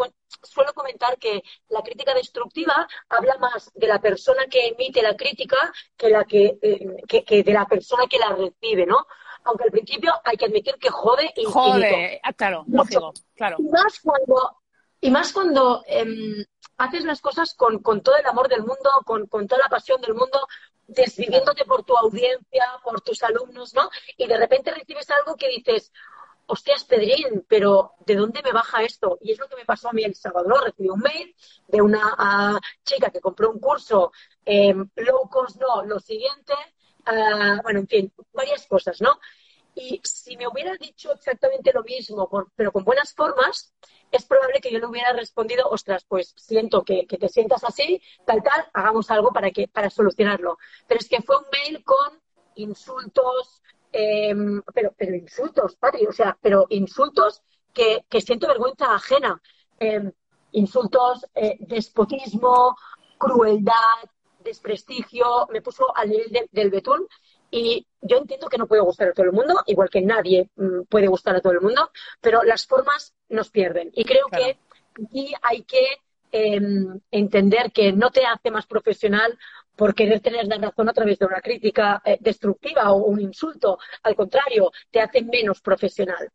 [0.43, 5.57] suelo comentar que la crítica destructiva habla más de la persona que emite la crítica
[5.97, 9.05] que, la que, eh, que, que de la persona que la recibe, ¿no?
[9.45, 13.57] aunque al principio hay que admitir que jode y Jode, ah, claro, lógico, claro.
[13.59, 14.57] Y más cuando,
[15.05, 16.43] y más cuando em,
[16.77, 20.01] haces las cosas con, con, todo el amor del mundo, con, con toda la pasión
[20.01, 20.47] del mundo,
[20.87, 23.87] desviviéndote por tu audiencia, por tus alumnos, ¿no?
[24.17, 25.93] Y de repente recibes algo que dices,
[26.47, 29.19] hostias, Pedrín, pero ¿de dónde me baja esto?
[29.21, 30.15] Y es lo que me pasó a mí el
[30.47, 30.57] ¿no?
[30.57, 31.35] Recibí un mail
[31.67, 34.11] de una uh, chica que compró un curso
[34.43, 36.53] eh, low cost, no, lo siguiente,
[37.05, 39.19] uh, bueno, en fin, varias cosas, ¿no?
[39.75, 43.73] Y si me hubiera dicho exactamente lo mismo, pero con buenas formas,
[44.09, 48.01] es probable que yo le hubiera respondido, ostras, pues siento que, que, te sientas así,
[48.25, 50.57] tal, tal, hagamos algo para, que, para solucionarlo.
[50.87, 52.21] Pero es que fue un mail con
[52.55, 53.61] insultos,
[53.91, 54.33] eh,
[54.73, 59.41] pero, pero insultos, Patri, o sea, pero insultos que, que siento vergüenza ajena.
[59.77, 60.09] Eh,
[60.53, 62.77] insultos, eh, despotismo,
[63.17, 64.09] crueldad,
[64.39, 67.05] desprestigio, me puso al nivel de, del betún
[67.55, 70.81] y yo entiendo que no puedo gustar a todo el mundo, igual que nadie mm,
[70.89, 71.89] puede gustar a todo el mundo,
[72.19, 73.91] pero las formas nos pierden.
[73.93, 74.43] Y creo claro.
[74.43, 74.57] que
[75.01, 75.85] aquí hay que
[76.33, 76.59] eh,
[77.11, 79.39] entender que no te hace más profesional
[79.73, 83.79] por querer tener la razón a través de una crítica eh, destructiva o un insulto.
[84.03, 86.29] Al contrario, te hace menos profesional.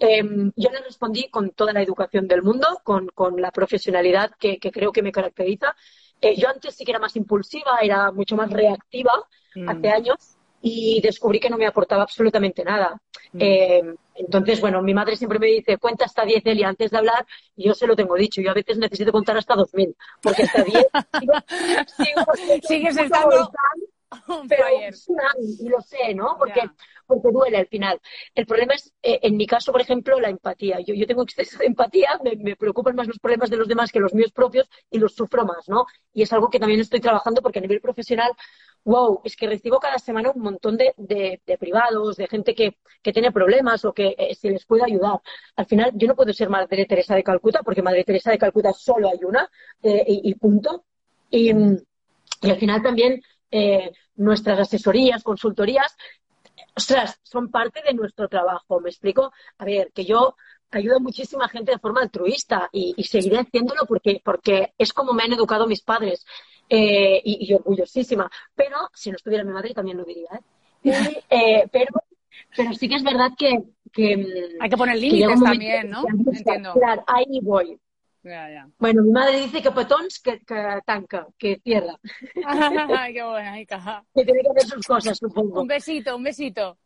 [0.00, 0.24] Eh,
[0.56, 4.72] yo le respondí con toda la educación del mundo, con, con la profesionalidad que, que,
[4.72, 5.76] creo que me caracteriza.
[6.20, 9.12] Eh, yo antes sí que era más impulsiva, era mucho más reactiva
[9.54, 9.68] mm.
[9.68, 10.33] hace años
[10.66, 12.98] y descubrí que no me aportaba absolutamente nada.
[13.32, 13.38] Mm.
[13.38, 17.26] Eh, entonces, bueno, mi madre siempre me dice, cuenta hasta 10, Elia, antes de hablar,
[17.54, 18.40] y yo se lo tengo dicho.
[18.40, 20.86] Yo a veces necesito contar hasta 2000, porque hasta 10
[21.20, 21.34] sigo,
[21.98, 23.50] sigo, sigues estando...
[24.48, 24.64] Pero
[25.60, 26.36] y lo sé, ¿no?
[26.38, 26.74] Porque, yeah.
[27.06, 28.00] porque duele al final.
[28.34, 30.80] El problema es, eh, en mi caso, por ejemplo, la empatía.
[30.80, 33.92] Yo, yo tengo exceso de empatía, me, me, preocupan más los problemas de los demás
[33.92, 35.86] que los míos propios y los sufro más, ¿no?
[36.12, 38.32] Y es algo que también estoy trabajando porque a nivel profesional
[38.84, 42.76] wow, es que recibo cada semana un montón de, de, de privados, de gente que,
[43.02, 45.20] que, tiene problemas o que eh, se les puede ayudar.
[45.56, 48.72] Al final, yo no puedo ser Madre Teresa de Calcuta, porque Madre Teresa de Calcuta
[48.72, 49.48] solo hay una
[49.82, 50.84] eh, y, y, punto.
[51.30, 53.22] Y, y, al final también
[53.56, 55.96] eh, nuestras asesorías, consultorías,
[56.74, 58.80] ostras, son parte de nuestro trabajo.
[58.80, 59.32] ¿Me explico?
[59.58, 60.34] A ver, que yo
[60.72, 65.12] ayudo a muchísima gente de forma altruista y, y seguiré haciéndolo porque, porque es como
[65.12, 66.26] me han educado mis padres
[66.68, 68.28] eh, y, y, orgullosísima.
[68.56, 70.30] Pero si no estuviera mi madre también lo diría.
[70.82, 71.22] ¿eh?
[71.30, 71.94] Eh, pero,
[72.56, 73.62] pero sí que es verdad que...
[73.92, 76.02] que mm, Hay que poner límites también, ¿no?
[76.08, 76.72] Entiendo.
[76.72, 77.78] Claro, ahí voy.
[78.24, 78.68] Ya, ya.
[78.78, 82.00] Bueno, mi madre dice que petons que, que tanca, que cierra.
[82.98, 84.04] Ay, qué buena, hija.
[84.14, 85.60] Que tiene que hacer sus cosas, supongo.
[85.60, 86.78] Un besito, un besito.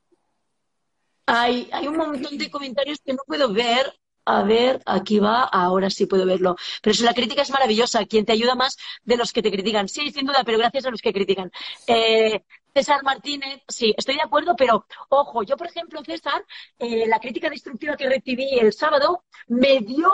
[1.26, 3.94] Hay, hay un montón de comentarios que no puedo ver
[4.28, 6.54] a ver, aquí va, ahora sí puedo verlo.
[6.82, 9.88] Pero eso, la crítica es maravillosa, quien te ayuda más de los que te critican.
[9.88, 11.50] Sí, sin duda, pero gracias a los que critican.
[11.86, 16.44] Eh, César Martínez, sí, estoy de acuerdo, pero ojo, yo, por ejemplo, César,
[16.78, 20.12] eh, la crítica destructiva que recibí el sábado me dio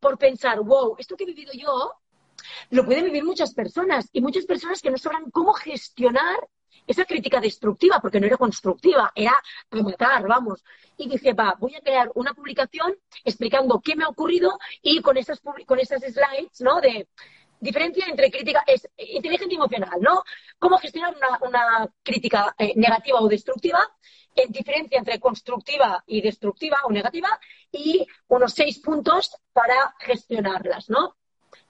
[0.00, 1.92] por pensar, wow, esto que he vivido yo
[2.70, 6.36] lo pueden vivir muchas personas y muchas personas que no sabrán cómo gestionar
[6.86, 9.34] esa crítica destructiva, porque no era constructiva, era
[9.70, 10.62] matar, vamos.
[10.96, 15.16] Y dije, va, voy a crear una publicación explicando qué me ha ocurrido y con
[15.16, 16.80] esas, con esas slides, ¿no?
[16.80, 17.08] De
[17.60, 20.22] diferencia entre crítica, es inteligencia emocional, ¿no?
[20.58, 23.80] Cómo gestionar una, una crítica eh, negativa o destructiva,
[24.34, 27.28] en diferencia entre constructiva y destructiva o negativa,
[27.70, 31.16] y unos seis puntos para gestionarlas, ¿no?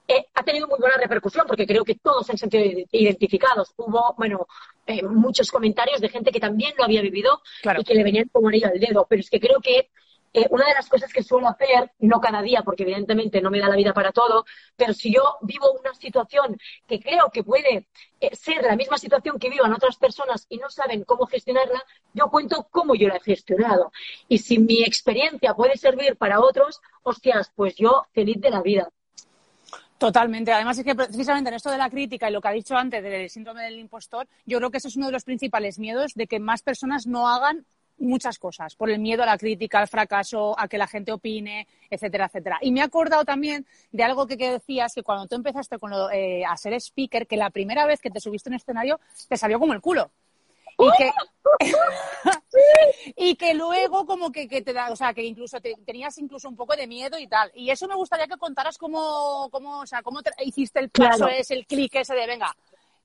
[0.07, 3.73] eh, ha tenido muy buena repercusión porque creo que todos se han sentido identificados.
[3.77, 4.47] Hubo, bueno,
[4.85, 7.81] eh, muchos comentarios de gente que también lo había vivido claro.
[7.81, 9.05] y que le venían como anillo al dedo.
[9.09, 9.89] Pero es que creo que
[10.37, 13.59] eh, una de las cosas que suelo hacer, no cada día, porque evidentemente no me
[13.59, 14.43] da la vida para todo,
[14.75, 17.87] pero si yo vivo una situación que creo que puede
[18.19, 21.81] eh, ser la misma situación que vivan otras personas y no saben cómo gestionarla,
[22.13, 23.93] yo cuento cómo yo la he gestionado.
[24.27, 28.89] Y si mi experiencia puede servir para otros, hostias, pues yo feliz de la vida.
[29.97, 30.51] Totalmente.
[30.51, 33.01] Además, es que precisamente en esto de la crítica y lo que ha dicho antes
[33.01, 36.27] del síndrome del impostor, yo creo que ese es uno de los principales miedos de
[36.27, 37.65] que más personas no hagan
[37.97, 41.67] muchas cosas, por el miedo a la crítica, al fracaso, a que la gente opine,
[41.89, 42.59] etcétera, etcétera.
[42.61, 45.91] Y me he acordado también de algo que, que decías, que cuando tú empezaste con
[45.91, 49.37] lo, eh, a ser speaker, que la primera vez que te subiste en escenario te
[49.37, 50.11] salió como el culo.
[50.77, 51.11] Y que,
[53.15, 56.49] y que luego como que, que, te da, o sea, que incluso te, tenías incluso
[56.49, 57.49] un poco de miedo y tal.
[57.55, 61.25] Y eso me gustaría que contaras cómo, cómo o sea, cómo te, hiciste el paso
[61.25, 61.27] claro.
[61.29, 62.53] ese, el clic ese de, venga,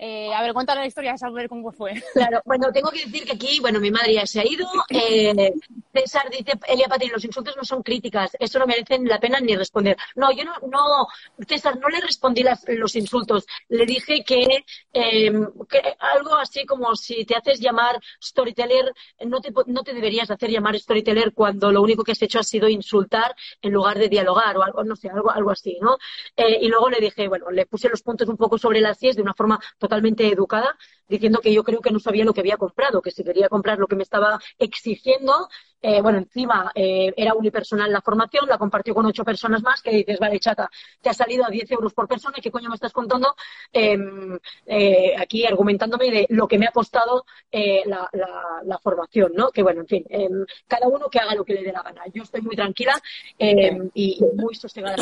[0.02, 1.92] Eh, a ver, cuéntale la historia, a ver cómo fue.
[2.14, 4.66] Claro, bueno, tengo que decir que aquí, bueno, mi madre ya se ha ido.
[4.88, 5.52] Eh,
[5.92, 9.54] César dice, Elia Pati, los insultos no son críticas, eso no merecen la pena ni
[9.54, 9.98] responder.
[10.14, 11.06] No, yo no, no
[11.46, 13.44] César, no le respondí las, los insultos.
[13.68, 18.94] Le dije que, em, que, algo así como si te haces llamar storyteller,
[19.26, 22.44] no te, no te deberías hacer llamar storyteller cuando lo único que has hecho ha
[22.44, 25.98] sido insultar en lugar de dialogar o algo, no sé, algo, algo así, ¿no?
[26.36, 29.16] Eh, y luego le dije, bueno, le puse los puntos un poco sobre las CIES
[29.16, 30.76] de una forma totalmente educada,
[31.08, 33.78] diciendo que yo creo que no sabía lo que había comprado, que si quería comprar
[33.78, 35.48] lo que me estaba exigiendo,
[35.82, 39.90] eh, bueno, encima eh, era unipersonal la formación, la compartió con ocho personas más, que
[39.90, 42.92] dices, vale, chata, te ha salido a 10 euros por persona, ¿qué coño me estás
[42.92, 43.34] contando?
[43.72, 49.32] Em, eh, aquí argumentándome de lo que me ha costado eh, la, la, la, formación,
[49.34, 49.50] ¿no?
[49.50, 52.02] Que bueno, en fin, em, cada uno que haga lo que le dé la gana.
[52.12, 53.00] Yo estoy muy tranquila
[53.38, 54.96] em, y, muy sosegada.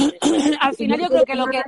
[0.61, 1.63] Al final yo creo que lo que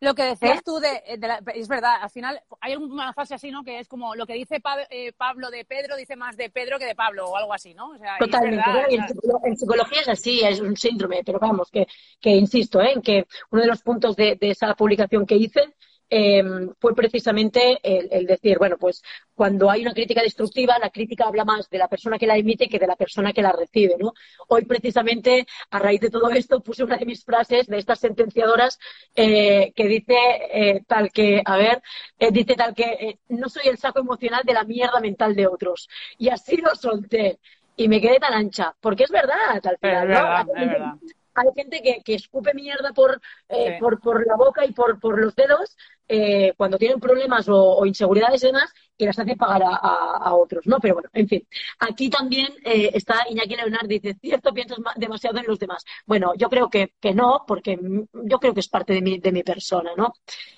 [0.00, 0.62] lo que decías ¿Eh?
[0.64, 3.62] tú de, de la, es verdad, al final hay una frase así, ¿no?
[3.62, 6.78] Que es como lo que dice pa, eh, Pablo de Pedro dice más de Pedro
[6.78, 7.90] que de Pablo o algo así, ¿no?
[7.90, 8.64] O sea, Totalmente.
[8.66, 9.04] Verdad, en,
[9.44, 11.86] en, psicología es así, es un síndrome, pero vamos, que,
[12.18, 12.92] que insisto, ¿eh?
[12.94, 15.74] En que uno de los puntos de, de esa publicación que hice
[16.10, 16.42] eh,
[16.80, 19.02] fue precisamente el, el, decir, bueno, pues
[19.34, 22.68] cuando hay una crítica destructiva, la crítica habla más de la persona que la emite
[22.68, 24.12] que de la persona que la recibe, ¿no?
[24.48, 28.78] Hoy precisamente, a raíz de todo esto, puse una de mis frases de estas sentenciadoras
[29.14, 30.16] eh, que dice
[30.52, 31.80] eh, tal que, a ver,
[32.18, 35.88] eh, dice tal que no soy el saco emocional de la mierda mental de otros.
[36.18, 37.38] Y así lo solté.
[37.76, 40.54] Y me quedé tan ancha, porque es verdad, al final, verdad, ¿no?
[40.54, 40.94] Es verdad
[41.34, 43.80] hay gente que, que, escupe mierda por, eh, sí.
[43.80, 45.76] por, por, la boca y por, por los dedos
[46.12, 50.78] eh, cuando tienen problemas o, inseguridades y demás y las hace pagar a, otros, ¿no?
[50.80, 51.46] Pero bueno, en fin.
[51.78, 55.84] Aquí también eh, está Iñaki Leonard, dice, cierto, piensas demasiado en los demás.
[56.04, 57.78] Bueno, yo creo que, que no, porque
[58.12, 60.12] yo creo que es parte de mi, de mi persona, ¿no?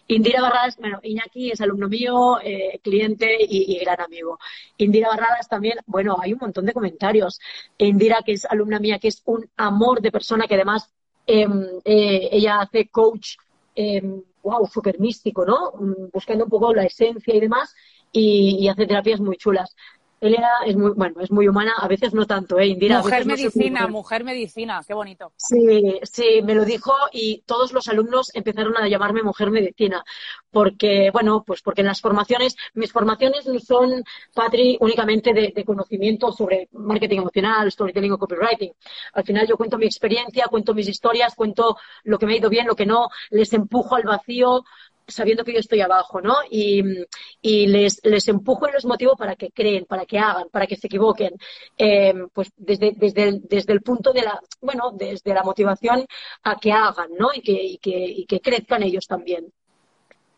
[0.07, 4.38] Indira Barradas, bueno, Iñaki es alumno mío, eh, cliente y, y, gran amigo.
[4.79, 7.38] Indira Barradas también, bueno, hay un montón de comentarios.
[7.77, 10.91] Indira, que es alumna mía, que es un amor de persona, que además
[11.27, 13.37] eh, ella hace coach,
[14.43, 15.73] wow, súper místico, ¿no?
[16.13, 17.75] Buscando un poco la esencia y demás
[18.13, 19.75] y hace terapias muy chulas.
[20.23, 22.67] Elena es muy, bueno, es muy humana, a veces no tanto, ¿eh?
[22.69, 25.33] Indira, mujer medicina, no mujer medicina, qué bonito.
[25.37, 30.05] Sí, sí, me lo dijo y todos los alumnos empezaron a llamarme mujer medicina,
[30.53, 35.65] porque, bueno, pues porque en las formaciones, mis formaciones no son, Patri, únicamente de, de
[35.65, 38.73] conocimiento sobre marketing emocional, storytelling o copywriting.
[39.15, 42.49] Al final yo cuento mi experiencia, cuento mis historias, cuento lo que me ha ido
[42.49, 44.63] bien, lo que no, les empujo al vacío,
[45.07, 46.37] sabiendo que yo estoy abajo, ¿no?
[46.51, 46.83] Y,
[47.41, 50.77] y les, les, empujo y los motivo para que creen, para que hagan, para que
[50.77, 51.35] se equivoquen.
[51.77, 56.07] Eh, pues desde, desde, el, desde el punto de la, bueno, desde la motivación
[56.43, 57.29] a que hagan, ¿no?
[57.35, 59.53] Y que, y que, y que crezcan ellos también.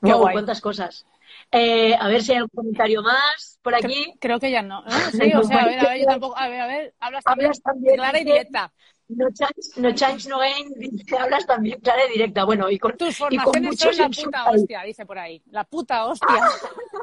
[0.01, 0.33] Wow, guay.
[0.35, 1.07] cuántas cosas.
[1.51, 4.05] Eh, a ver si hay algún comentario más por aquí.
[4.05, 4.83] Creo, creo que ya no.
[4.83, 4.91] ¿no?
[5.13, 6.37] Sí, o sea, a ver, a ver, yo tampoco.
[6.37, 8.73] A ver, a ver, hablas también, hablas también clara y directa.
[9.09, 10.73] No change, no change, no gain,
[11.19, 12.45] hablas también clara y directa.
[12.45, 15.43] Bueno, y con, Tus formaciones y con son la puta hostia, dice por ahí.
[15.51, 16.41] La puta hostia.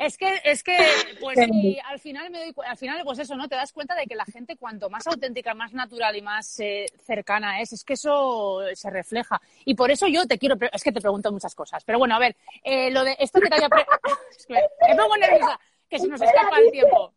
[0.00, 0.78] Es que, es que,
[1.20, 3.48] pues sí, al final me doy, al final, pues eso, ¿no?
[3.48, 6.86] Te das cuenta de que la gente, cuanto más auténtica, más natural y más eh,
[7.04, 9.38] cercana es, es que eso se refleja.
[9.66, 11.84] Y por eso yo te quiero, es que te pregunto muchas cosas.
[11.84, 13.56] Pero bueno, a ver, eh, lo de esto que te
[14.48, 17.12] me pongo nerviosa, que se nos escapa el tiempo.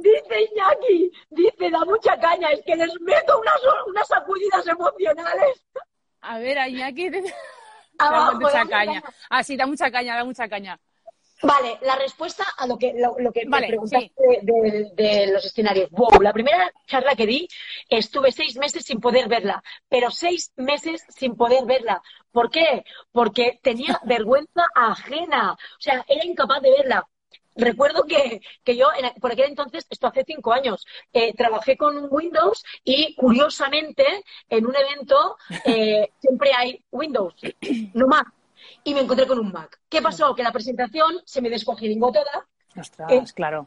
[0.00, 5.64] Dice Iñaki, dice, da mucha caña, es que les meto unas, unas sacudidas emocionales.
[6.22, 7.10] A ver, a Iñaki,
[7.98, 9.02] da mucha caña.
[9.28, 10.78] Ah, sí, da mucha caña, da mucha caña.
[11.42, 14.24] Vale, la respuesta a lo que, lo, lo que vale, me preguntaste sí.
[14.42, 15.90] de, de, de, los escenarios.
[15.90, 17.48] Wow, la primera charla que di
[17.88, 22.02] estuve seis meses sin poder verla, pero seis meses sin poder verla.
[22.30, 22.84] ¿Por qué?
[23.10, 27.08] Porque tenía vergüenza ajena, o sea, era incapaz de verla.
[27.56, 32.08] Recuerdo que, que yo, en, por aquel entonces, esto hace cinco años, eh, trabajé con
[32.10, 34.04] Windows y, curiosamente,
[34.48, 37.34] en un evento eh, siempre hay Windows,
[37.94, 38.32] no Mac
[38.84, 39.80] y me encontré con un Mac.
[39.88, 40.34] ¿Qué pasó?
[40.34, 42.46] Que la presentación se me descojilingó toda.
[42.76, 43.66] Ostras, eh, claro.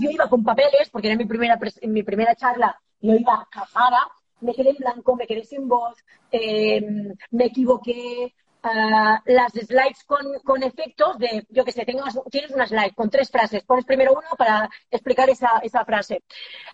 [0.00, 4.08] Yo iba con papeles, porque era mi primera, mi primera charla, yo iba cagada,
[4.40, 5.96] me quedé en blanco, me quedé sin voz,
[6.32, 8.34] me equivoqué.
[8.60, 13.08] Uh, las slides con, con, efectos de, yo que sé, tengas, tienes una slide con
[13.08, 16.24] tres frases, pones primero uno para explicar esa, esa frase.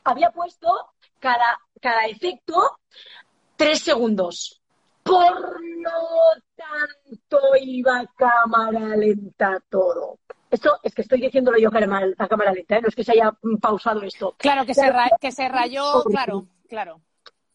[0.02, 0.66] Había puesto
[1.18, 2.78] cada, cada efecto
[3.56, 4.62] tres segundos.
[5.02, 5.90] Por lo
[6.56, 10.18] tanto, iba a cámara lenta todo.
[10.50, 11.72] Esto es que estoy diciéndolo yo a
[12.28, 12.80] cámara lenta, ¿eh?
[12.80, 14.34] no es que se haya pausado esto.
[14.38, 17.02] Claro, que, se, ra que se rayó, claro, claro.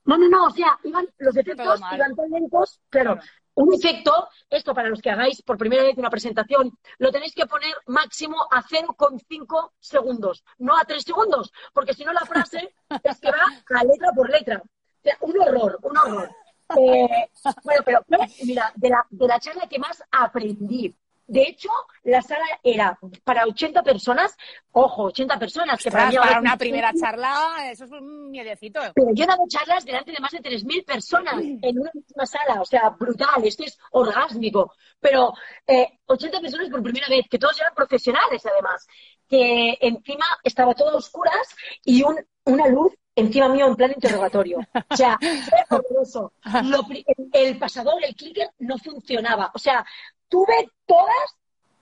[0.05, 3.27] No, no, no, o sea, iban, los efectos iban tan lentos, claro, claro.
[3.63, 7.45] Un efecto, esto para los que hagáis por primera vez una presentación, lo tenéis que
[7.45, 13.19] poner máximo a 0,5 segundos, no a 3 segundos, porque si no la frase es
[13.19, 14.61] que va a letra por letra.
[14.63, 16.29] O sea, un horror, un horror.
[16.77, 17.29] Eh,
[17.63, 18.05] bueno, pero
[18.43, 20.95] mira, de la, de la charla que más aprendí,
[21.29, 21.69] de hecho,
[22.03, 24.35] la sala era para 80 personas,
[24.71, 28.79] ojo, 80 personas, que para, para una primera charla, eso es un miedecito.
[28.95, 32.61] Pero yo he dado charlas delante de más de 3.000 personas en una misma sala,
[32.61, 34.73] o sea, brutal, esto es orgásmico.
[34.99, 35.33] Pero
[35.67, 38.87] eh, 80 personas por primera vez, que todos eran profesionales además,
[39.27, 44.59] que encima estaba todo a oscuras y un, una luz encima mío en plan interrogatorio.
[44.89, 46.33] O sea, fue horroroso.
[47.33, 49.51] el pasador, el clicker, no funcionaba.
[49.53, 49.85] O sea,
[50.29, 51.35] tuve todas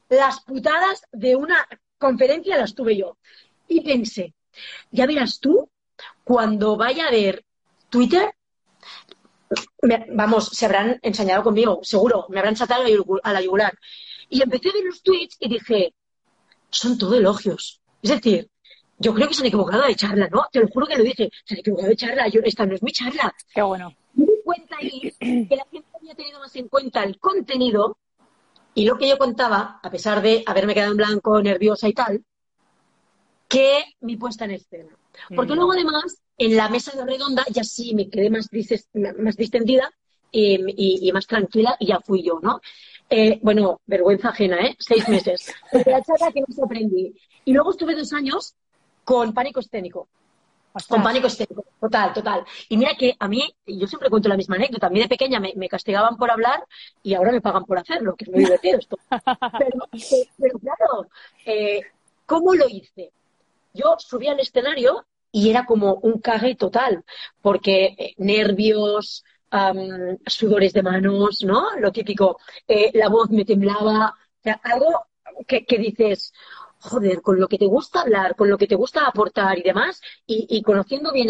[0.09, 3.17] las putadas de una conferencia, las tuve yo.
[3.67, 4.33] Y pensé,
[4.91, 5.69] ya verás tú,
[6.23, 7.45] cuando vaya a ver
[7.89, 8.33] Twitter,
[10.13, 12.83] vamos, se habrán ensañado conmigo, seguro, me habrán saltado
[13.23, 13.77] a la yugular.
[14.29, 15.93] Y empecé a ver los tweets y dije,
[16.69, 17.81] son todo elogios.
[18.01, 18.49] Es decir,
[18.97, 20.45] yo creo que se han equivocado de charla, ¿no?
[20.51, 22.83] Te lo juro que lo dije, se han equivocado de charla, yo, esta no es
[22.83, 23.33] mi charla.
[23.53, 23.95] Qué bueno.
[24.13, 27.97] Me di cuenta ahí que la gente había tenido más en cuenta el contenido
[28.77, 32.23] y lo que yo contaba, a pesar de haberme quedado en blanco, nerviosa y tal,
[33.47, 34.95] que mi puesta en escena.
[35.35, 35.55] Porque mm.
[35.55, 38.49] luego, además, en la mesa de redonda ya sí me quedé más,
[39.17, 39.91] más distendida
[40.31, 42.61] y, más tranquila y ya fui yo, ¿no?
[43.09, 44.75] Eh, bueno, vergüenza ajena, ¿eh?
[44.77, 45.51] Seis meses.
[45.71, 47.15] la charla que me aprendí.
[47.45, 48.53] Y luego estuve dos años
[49.03, 50.07] con pánico escénico.
[50.87, 52.45] Con pánico escénico, total, total.
[52.69, 55.39] Y mira que a mí, yo siempre cuento la misma anécdota, a mí de pequeña
[55.39, 56.63] me, castigaban por hablar
[57.01, 58.97] y ahora me pagan por hacerlo, que es muy divertido esto.
[60.37, 61.07] Pero, claro,
[61.45, 61.81] eh,
[62.25, 63.11] ¿cómo lo hice?
[63.73, 67.03] Yo subí al escenario y era como un cague total,
[67.41, 69.23] porque eh, nervios,
[70.25, 71.75] sudores de manos, ¿no?
[71.79, 75.07] Lo típico, eh, la voz me temblaba, o sea, algo
[75.47, 76.33] que, que dices,
[76.79, 80.01] joder, con lo que te gusta hablar, con lo que te gusta aportar y demás,
[80.25, 81.29] y, conociendo bien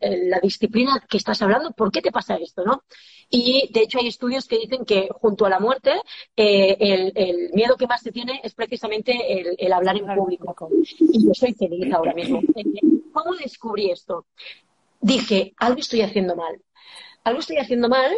[0.00, 2.82] la disciplina que estás hablando, ¿por qué te pasa esto, no?
[3.30, 5.92] Y de hecho hay estudios que dicen que junto a la muerte,
[6.34, 10.56] eh, el, miedo que más se tiene es precisamente el, hablar en público.
[10.98, 12.40] Y yo soy feliz ahora mismo.
[13.12, 14.26] ¿Cómo descubrí esto?
[15.00, 16.62] Dije, algo estoy haciendo mal.
[17.24, 18.16] Algo estoy haciendo mal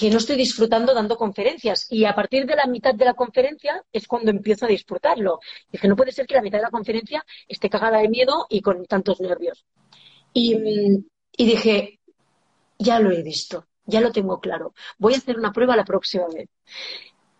[0.00, 1.86] que no estoy disfrutando dando conferencias.
[1.90, 5.40] Y a partir de la mitad de la conferencia es cuando empiezo a disfrutarlo.
[5.70, 8.62] Dije, no puede ser que la mitad de la conferencia esté cagada de miedo y
[8.62, 9.66] con tantos nervios.
[10.32, 10.56] Y,
[11.36, 12.00] y dije,
[12.78, 14.72] ya lo he visto, ya lo tengo claro.
[14.96, 16.48] Voy a hacer una prueba la próxima vez.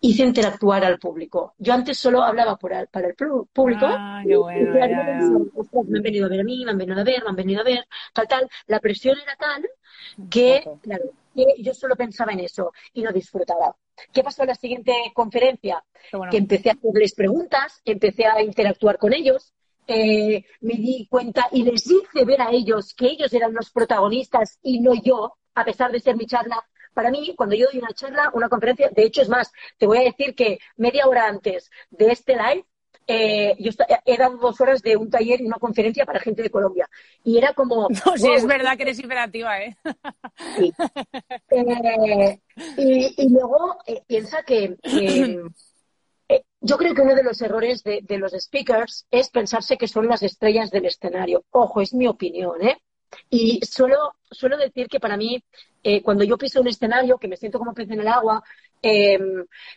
[0.03, 1.55] Hice interactuar al público.
[1.57, 3.15] Yo antes solo hablaba para el
[3.55, 3.87] público.
[3.89, 7.23] Ah, qué bueno, me han venido a ver a mí, me han venido a ver,
[7.23, 8.51] me han venido a ver, tal, tal.
[8.67, 9.67] La presión era tal
[10.29, 13.77] que, claro, yo solo pensaba en eso y no disfrutaba.
[14.13, 15.85] ¿Qué pasó en la siguiente conferencia?
[16.31, 19.53] Que empecé a hacerles preguntas, empecé a interactuar con ellos,
[19.87, 24.59] eh, me di cuenta y les hice ver a ellos que ellos eran los protagonistas
[24.63, 26.65] y no yo, a pesar de ser mi charla.
[26.95, 29.99] Para mí, cuando yo doy una charla, una conferencia, de hecho es más, te voy
[29.99, 32.65] a decir que media hora antes de este live,
[33.13, 33.73] eh, yo
[34.05, 36.89] he dado dos horas de un taller y una conferencia para gente de Colombia.
[37.25, 37.89] Y era como...
[38.07, 39.77] No, sí, es verdad que eres imperativa, ¿eh?
[40.57, 40.73] Sí.
[42.77, 44.77] Eh, y, luego eh, piensa que...
[46.61, 50.07] yo creo que uno de los errores de, de, los speakers es pensarse que son
[50.07, 51.45] las estrellas del escenario.
[51.51, 52.79] Ojo, es mi opinión, ¿eh?
[53.29, 55.43] Y suelo, suelo decir que para mí,
[55.83, 58.43] eh, cuando yo piso un escenario, que me siento como pez en el agua,
[58.83, 59.19] eh,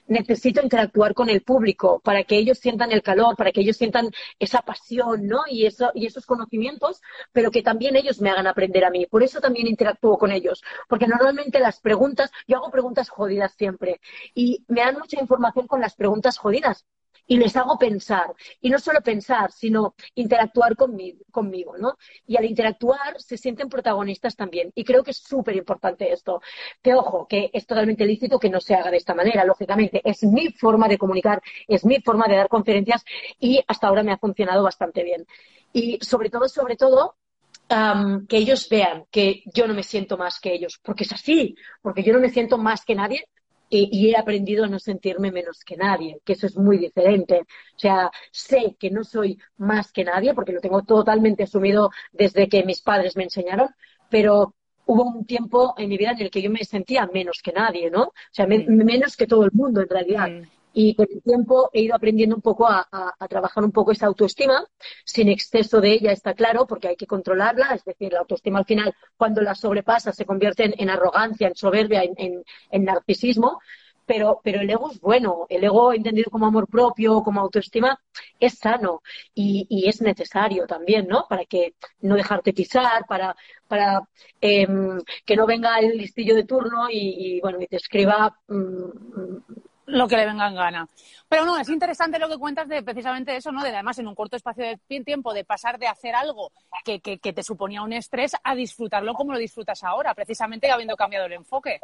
[0.07, 4.09] necesito interactuar con el público para que ellos sientan el calor, para que ellos sientan
[4.39, 5.41] esa pasión, ¿no?
[5.49, 9.05] Y, eso, y esos conocimientos, pero que también ellos me hagan aprender a mí.
[9.05, 13.99] Por eso también interactúo con ellos, porque normalmente las preguntas, yo hago preguntas jodidas siempre,
[14.33, 16.85] y me dan mucha información con las preguntas jodidas
[17.27, 18.33] y les hago pensar.
[18.61, 21.97] Y no solo pensar, sino interactuar conmigo, conmigo, ¿no?
[22.27, 24.71] Y al interactuar se sienten protagonistas también.
[24.75, 26.41] Y creo que es súper importante esto.
[26.81, 30.01] Que ojo, que es totalmente lícito que no se haga de esta manera, lógicamente.
[30.03, 33.03] Es mi forma de comunicar, es mi forma de dar conferencias
[33.39, 35.25] y hasta ahora me ha funcionado bastante bien.
[35.71, 37.15] Y sobre todo, sobre todo,
[38.27, 42.03] que ellos vean que yo no me siento más que ellos, porque es así, porque
[42.03, 43.27] yo no me siento más que nadie,
[43.75, 47.39] y, he aprendido a no sentirme menos que nadie, que eso es muy diferente.
[47.41, 52.47] O sea, sé que no soy más que nadie, porque lo tengo totalmente asumido desde
[52.47, 53.69] que mis padres me enseñaron,
[54.09, 54.55] pero
[54.85, 57.89] hubo un tiempo en mi vida en el que yo me sentía menos que nadie,
[57.89, 58.03] ¿no?
[58.03, 58.67] O sea, mm.
[58.67, 60.29] menos que todo el mundo en realidad.
[60.29, 60.43] Mm.
[60.73, 62.87] Y con el tiempo he ido aprendiendo un poco a,
[63.29, 64.65] trabajar un poco esa autoestima,
[65.05, 67.75] sin exceso de ella, está claro, porque hay que controlarla.
[67.75, 72.03] Es decir, la autoestima al final, cuando la sobrepasa, se convierte en, arrogancia, en soberbia,
[72.03, 72.43] en,
[72.83, 73.59] narcisismo.
[74.05, 77.99] pero, pero el ego es bueno, el ego entendido como amor propio, como autoestima,
[78.39, 79.01] es sano
[79.33, 81.25] y, es necesario también, ¿no?
[81.29, 83.35] Para que no dejarte pisar, para,
[83.67, 84.01] para
[84.41, 89.43] em, que no venga el listillo de turno y, y bueno, y te escriba mm,
[89.85, 90.87] lo que le venga en gana.
[91.27, 93.63] Pero no, es interesante lo que cuentas de precisamente eso, ¿no?
[93.63, 96.51] De además en un corto espacio de tiempo de pasar de hacer algo
[96.85, 100.95] que, que, que te suponía un estrés a disfrutarlo como lo disfrutas ahora, precisamente habiendo
[100.95, 101.79] cambiado el enfoque.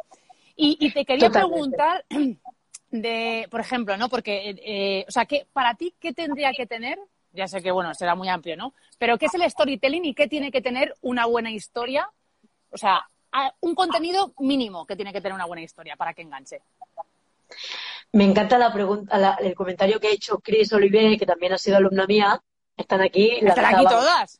[0.56, 1.76] Y, y te quería Totalmente.
[1.76, 2.04] preguntar
[2.90, 4.08] de, por ejemplo, ¿no?
[4.08, 6.98] Porque, eh, o sea, que para ti, ¿qué tendría que tener?
[7.32, 8.74] Ya sé que, bueno, será muy amplio, ¿no?
[8.98, 12.10] Pero ¿qué es el storytelling y qué tiene que tener una buena historia?
[12.70, 13.08] O sea,
[13.60, 16.60] un contenido mínimo que tiene que tener una buena historia para que enganche.
[18.12, 21.58] Me encanta la pregunta, la- el comentario que ha hecho Chris Olivier, que también ha
[21.58, 22.42] sido alumna mía.
[22.76, 23.38] Están aquí.
[23.42, 24.38] ¿Están aquí todas?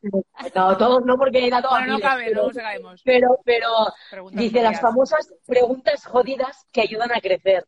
[0.54, 3.02] No, todos no, porque he dado a Bueno, no cabe, pero- luego seguimos.
[3.04, 3.68] pero, pero
[4.10, 7.66] Preguntas dice las famosas preguntas jodidas que ayudan a crecer.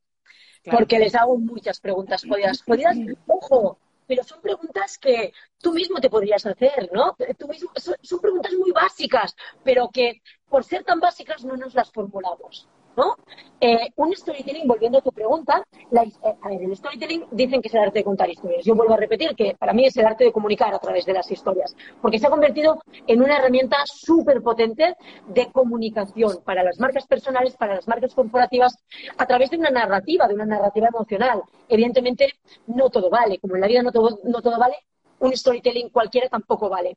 [0.62, 0.78] Claro.
[0.78, 2.62] Porque les hago muchas preguntas jodidas.
[2.62, 7.16] Jodidas, ojo, pero son preguntas que tú mismo te podrías hacer, ¿no?
[7.38, 11.74] Tú mismo, son, son preguntas muy básicas, pero que por ser tan básicas no nos
[11.74, 12.66] las formulamos.
[12.96, 13.16] ¿No?
[13.60, 16.10] Eh, un storytelling, volviendo a tu pregunta, eh,
[16.50, 18.64] el storytelling dicen que es el arte de contar historias.
[18.64, 21.12] Yo vuelvo a repetir que para mí es el arte de comunicar a través de
[21.12, 24.96] las historias, porque se ha convertido en una herramienta súper potente
[25.28, 28.76] de comunicación para las marcas personales, para las marcas corporativas,
[29.16, 31.42] a través de una narrativa, de una narrativa emocional.
[31.68, 32.32] Evidentemente,
[32.66, 34.76] no todo vale, como en la vida no todo, no todo vale,
[35.20, 36.96] un storytelling cualquiera tampoco vale.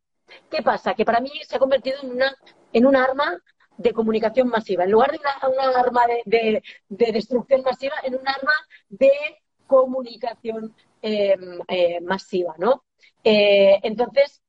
[0.50, 0.96] ¿Qué pasa?
[0.96, 2.36] Que para mí se ha convertido en una,
[2.74, 3.40] en un arma
[3.78, 4.84] de comunicación masiva.
[4.84, 8.54] En lugar de una, una arma de, de, de, destrucción masiva, en un arma
[8.90, 9.12] de
[9.68, 11.36] comunicación eh,
[11.68, 12.84] eh, masiva, ¿no?
[13.24, 14.42] Eh, entonces,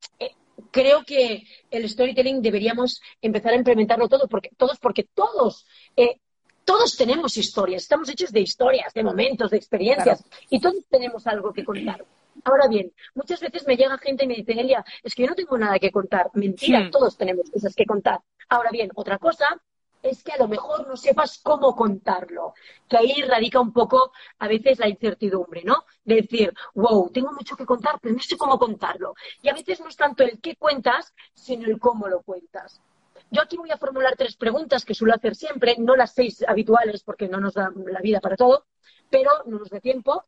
[0.70, 5.66] creo que el storytelling deberíamos empezar a implementarlo todo porque, todos, porque todos,
[5.96, 6.20] eh,
[6.64, 10.46] todos tenemos historias, estamos hechos de historias, de momentos, de experiencias, claro.
[10.50, 12.04] y todos tenemos algo que contar.
[12.46, 15.34] Ahora bien, muchas veces me llega gente y me dice, Elia, es que yo no
[15.34, 16.30] tengo nada que contar.
[16.34, 16.90] Mentira, sí.
[16.92, 18.20] todos tenemos cosas que contar.
[18.48, 19.60] Ahora bien, otra cosa
[20.00, 22.54] es que a lo mejor no sepas cómo contarlo,
[22.88, 25.86] que ahí radica un poco a veces la incertidumbre, ¿no?
[26.04, 29.14] De decir, wow, tengo mucho que contar, pero no sé cómo contarlo.
[29.42, 32.80] Y a veces no es tanto el qué cuentas, sino el cómo lo cuentas.
[33.28, 37.02] Yo aquí voy a formular tres preguntas que suelo hacer siempre, no las seis habituales
[37.02, 38.66] porque no nos da la vida para todo,
[39.10, 40.22] pero no nos da tiempo.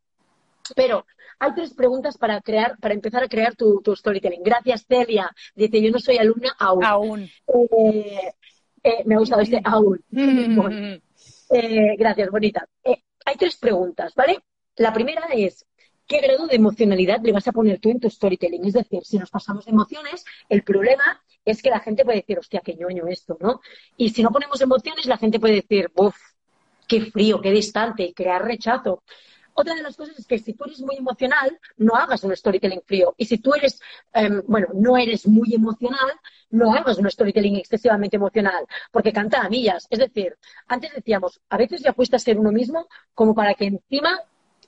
[0.75, 1.05] Pero
[1.39, 4.43] hay tres preguntas para crear, para empezar a crear tu, tu storytelling.
[4.43, 5.31] Gracias, Celia.
[5.55, 6.83] Dice, yo no soy alumna aún.
[6.83, 7.29] Aún.
[7.47, 8.31] Eh,
[8.83, 10.03] eh, me ha gustado este aún.
[10.11, 11.55] Mm.
[11.55, 12.67] eh, gracias, bonita.
[13.25, 14.39] Hay tres preguntas, ¿vale?
[14.75, 15.65] La primera es,
[16.05, 18.65] ¿qué grado de emocionalidad le vas a poner tú en tu storytelling?
[18.65, 22.37] Es decir, si nos pasamos de emociones, el problema es que la gente puede decir,
[22.39, 23.61] hostia, qué ñoño esto, ¿no?
[23.97, 26.15] Y si no ponemos emociones, la gente puede decir, uff,
[26.87, 29.03] qué frío, qué distante, y crear rechazo.
[29.59, 32.81] Otra de las cosas es que si tú eres muy emocional, no hagas un storytelling
[32.85, 33.13] frío.
[33.17, 33.81] Y si tú eres,
[34.13, 36.13] eh, bueno, no eres muy emocional,
[36.49, 39.85] no hagas un storytelling excesivamente emocional, porque canta a millas.
[39.89, 40.37] Es decir,
[40.69, 44.21] antes decíamos, a veces ya cuesta ser uno mismo como para que encima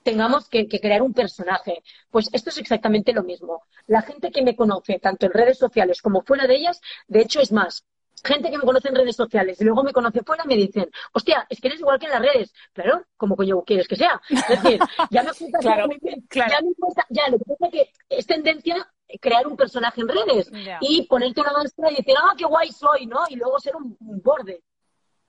[0.03, 1.83] tengamos que, crear un personaje.
[2.09, 3.63] Pues esto es exactamente lo mismo.
[3.87, 7.39] La gente que me conoce, tanto en redes sociales como fuera de ellas, de hecho
[7.39, 7.85] es más,
[8.23, 11.45] gente que me conoce en redes sociales y luego me conoce fuera me dicen, hostia,
[11.49, 12.53] es que eres igual que en las redes.
[12.73, 14.21] Claro, como coño quieres que sea.
[14.29, 15.89] Es decir, ya me cuesta, claro,
[16.27, 16.51] claro.
[16.51, 20.07] ya me cuesta, ya lo que pasa es que es tendencia crear un personaje en
[20.07, 20.77] redes yeah.
[20.81, 23.19] y ponerte una máscara y decir, ah, qué guay soy, ¿no?
[23.29, 24.63] Y luego ser un, un borde.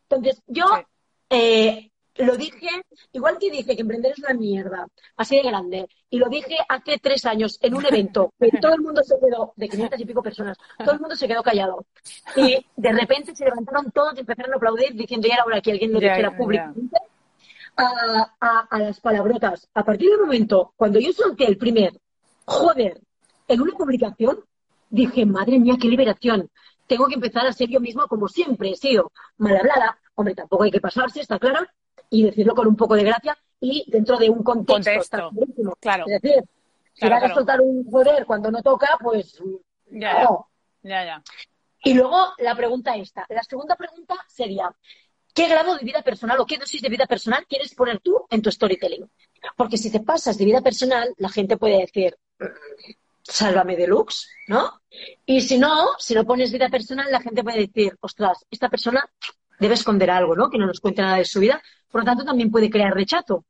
[0.08, 0.82] Entonces, yo sí.
[1.30, 2.68] eh, lo dije,
[3.12, 4.86] igual que dije que emprender es una mierda,
[5.16, 8.82] así de grande, y lo dije hace tres años en un evento, que todo el
[8.82, 11.86] mundo se quedó, de 500 y pico personas, todo el mundo se quedó callado.
[12.36, 15.72] Y de repente se levantaron todos y empezaron a aplaudir diciendo, ya era hora que
[15.72, 16.96] alguien lo yeah, dijera yeah, públicamente.
[17.74, 19.66] A, a, a las palabrotas.
[19.72, 21.98] A partir del momento, cuando yo solté el primer,
[22.44, 23.00] joder,
[23.48, 24.44] en una publicación,
[24.90, 26.50] dije, madre mía, qué liberación.
[26.86, 29.98] Tengo que empezar a ser yo misma como siempre he sido, mal hablada.
[30.14, 31.66] Hombre, tampoco hay que pasarse, está claro,
[32.12, 35.30] y decirlo con un poco de gracia y dentro de un contexto.
[35.30, 35.76] contexto.
[35.80, 36.04] Claro.
[36.06, 36.44] Es decir,
[36.92, 37.32] si claro, vas claro.
[37.32, 39.42] a soltar un joder cuando no toca, pues
[39.90, 40.48] ya, no.
[40.82, 41.22] ya, ya.
[41.84, 43.24] Y luego la pregunta esta.
[43.30, 44.70] La segunda pregunta sería,
[45.32, 48.42] ¿qué grado de vida personal o qué dosis de vida personal quieres poner tú en
[48.42, 49.10] tu storytelling?
[49.56, 52.14] Porque si te pasas de vida personal, la gente puede decir,
[53.22, 54.82] sálvame deluxe, ¿no?
[55.24, 59.08] Y si no, si no pones vida personal, la gente puede decir, ostras, esta persona
[59.58, 60.50] debe esconder algo, ¿no?
[60.50, 61.62] Que no nos cuente nada de su vida.
[61.92, 63.44] Por lo tanto, también puede crear rechazo.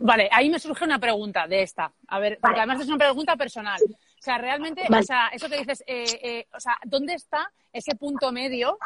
[0.00, 1.92] Vale, ahí me surge una pregunta de esta.
[2.08, 3.80] A ver, porque además es una pregunta personal.
[3.82, 5.02] O sea, realmente, Vale.
[5.02, 8.78] o sea, eso que dices, eh, eh, o sea, ¿dónde está ese punto medio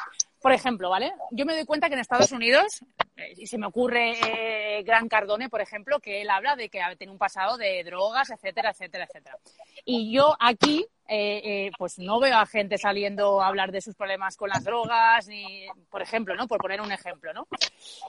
[0.43, 1.13] por ejemplo, ¿vale?
[1.31, 2.85] Yo me doy cuenta que en Estados Unidos,
[3.17, 6.81] eh, y se me ocurre eh, Gran Cardone, por ejemplo, que él habla de que
[6.99, 9.39] tiene un pasado de drogas, etcétera, etcétera, etcétera.
[9.85, 14.37] Y yo aquí, eh, pues no veo a gente saliendo a hablar de sus problemas
[14.37, 16.49] con las drogas, ni, por ejemplo, ¿no?
[16.49, 17.47] Por poner un ejemplo, ¿no?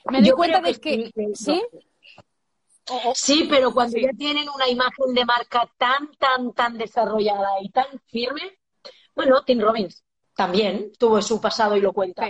[0.10, 1.62] Me doy cuenta de que, ¿sí?
[3.14, 7.88] Sí, pero cuando ya tienen una imagen de marca tan, tan, tan desarrollada y tan
[8.08, 8.58] firme,
[9.16, 10.04] bueno, Tim Robbins
[10.36, 12.28] también tuvo su pasado y lo cuenta.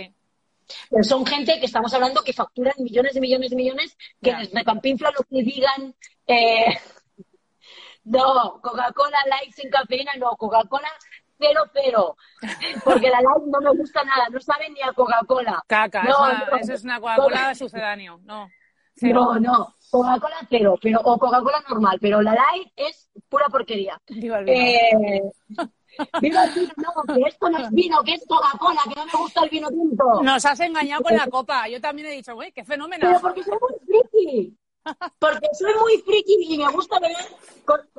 [0.90, 4.52] Pero son gente que estamos hablando que facturan millones y millones y millones, que les
[4.52, 5.94] recampinflan lo que digan.
[6.26, 6.78] Eh,
[8.04, 10.88] no, Coca-Cola Light sin cafeína, no, Coca-Cola
[11.38, 12.16] cero, cero.
[12.84, 15.62] Porque la Light no me gusta nada, no sabe ni a Coca-Cola.
[15.66, 18.48] Caca, no, eso es una Coca-Cola sucedáneo, no.
[19.00, 24.00] No, no, Coca-Cola cero, pero, o Coca-Cola normal, pero la Light es pura porquería.
[24.06, 25.20] Digo, eh,
[26.20, 26.40] Vino
[26.76, 29.68] no, que esto no es vino, que es Coca-Cola, que no me gusta el vino
[29.68, 30.22] tinto.
[30.22, 31.68] Nos has engañado con la copa.
[31.68, 33.06] Yo también he dicho, güey, qué fenómeno.
[33.06, 34.56] Pero porque soy muy friki.
[35.18, 37.16] Porque soy muy friki y me gusta beber.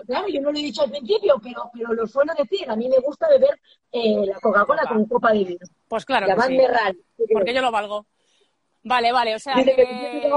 [0.06, 2.70] claro, yo no lo he dicho al principio, pero, pero lo suelo decir.
[2.70, 3.60] A mí me gusta beber
[3.92, 5.66] eh, la Coca-Cola con copa de vino.
[5.88, 6.28] Pues claro.
[6.28, 6.58] La sí.
[7.34, 8.06] Porque yo lo valgo.
[8.84, 9.56] Vale, vale, o sea.
[9.56, 10.30] Que...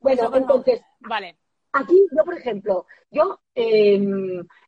[0.00, 0.82] Bueno, entonces.
[1.00, 1.38] Vale.
[1.72, 3.40] Aquí, yo, por ejemplo, yo.
[3.54, 3.98] Eh,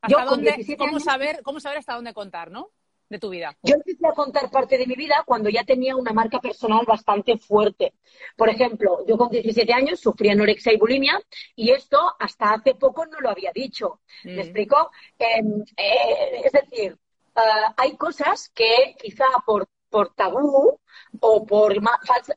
[0.00, 2.70] ¿Hasta dónde, cómo, saber, ¿Cómo saber hasta dónde contar, no?
[3.08, 3.56] De tu vida.
[3.62, 7.36] Yo empecé a contar parte de mi vida cuando ya tenía una marca personal bastante
[7.36, 7.94] fuerte.
[8.36, 11.20] Por ejemplo, yo con 17 años sufría anorexia y bulimia
[11.54, 14.00] y esto hasta hace poco no lo había dicho.
[14.24, 14.38] ¿Me mm.
[14.38, 14.90] explico?
[15.18, 16.98] Em, eh, es decir,
[17.36, 20.80] ah, hay cosas que quizá por, por tabú
[21.20, 21.76] o por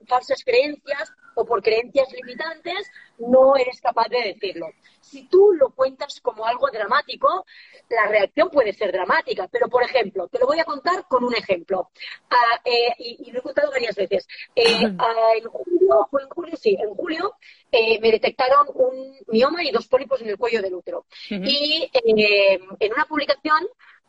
[0.08, 4.68] falsas creencias o por creencias limitantes, no eres capaz de decirlo.
[5.00, 7.46] Si tú lo cuentas como algo dramático,
[7.90, 9.48] la reacción puede ser dramática.
[9.48, 11.92] Pero, por ejemplo, te lo voy a contar con un ejemplo.
[12.30, 14.28] Ah, eh, y, lo he contado varias veces.
[14.56, 17.36] Eh, ah, en julio, en julio, sí, en julio
[17.72, 21.06] eh, me detectaron un mioma y dos pólipos en el cuello del útero.
[21.30, 23.68] Y en una publicación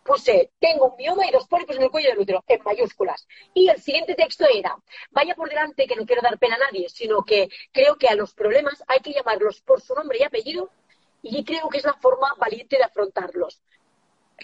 [0.09, 3.29] puse, tengo un mioma y dos pólipos en el cuello del útero, en mayúsculas.
[3.53, 4.75] Y el siguiente texto era,
[5.11, 8.15] vaya por delante que no quiero dar pena a nadie, sino que creo que a
[8.15, 10.71] los problemas hay que llamarlos por su nombre y apellido
[11.23, 13.61] y creo que es la forma valiente de afrontarlos.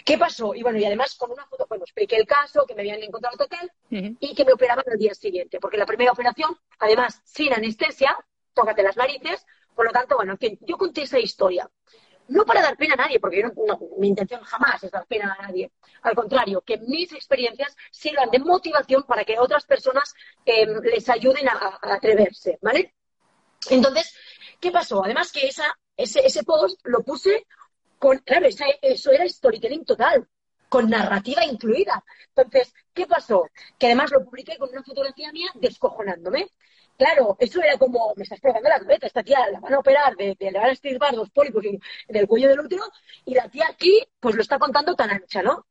[0.05, 0.53] ¿Qué pasó?
[0.53, 3.37] Y bueno, y además con una foto, bueno, expliqué el caso, que me habían encontrado
[3.37, 8.15] total y que me operaban el día siguiente, porque la primera operación, además, sin anestesia,
[8.53, 11.69] tócate las narices, por lo tanto, bueno, en fin, yo conté esa historia
[12.27, 13.43] no para dar pena a nadie, porque
[13.97, 15.71] mi intención jamás es dar pena a nadie.
[16.01, 20.13] Al contrario, que mis experiencias sirvan de motivación para que otras personas
[20.45, 22.93] em, les ayuden a, atreverse, ¿vale?
[23.69, 24.13] Entonces,
[24.59, 25.03] ¿qué pasó?
[25.03, 25.65] Además que esa,
[25.95, 27.45] ese, ese post lo puse
[27.99, 30.27] con, claro, eso era storytelling total,
[30.69, 32.03] con narrativa incluida.
[32.35, 33.49] Entonces, ¿qué pasó?
[33.77, 36.49] Que además lo publiqué con una fotografía mía descojonándome.
[36.97, 40.15] Claro, eso era como, me estás pegando la cabeza, esta tía la van a operar,
[40.15, 41.63] de, le van a estirbar dos pólipos
[42.07, 42.83] del cuello del útero,
[43.25, 45.65] y la tía aquí, pues lo está contando tan ancha, ¿no?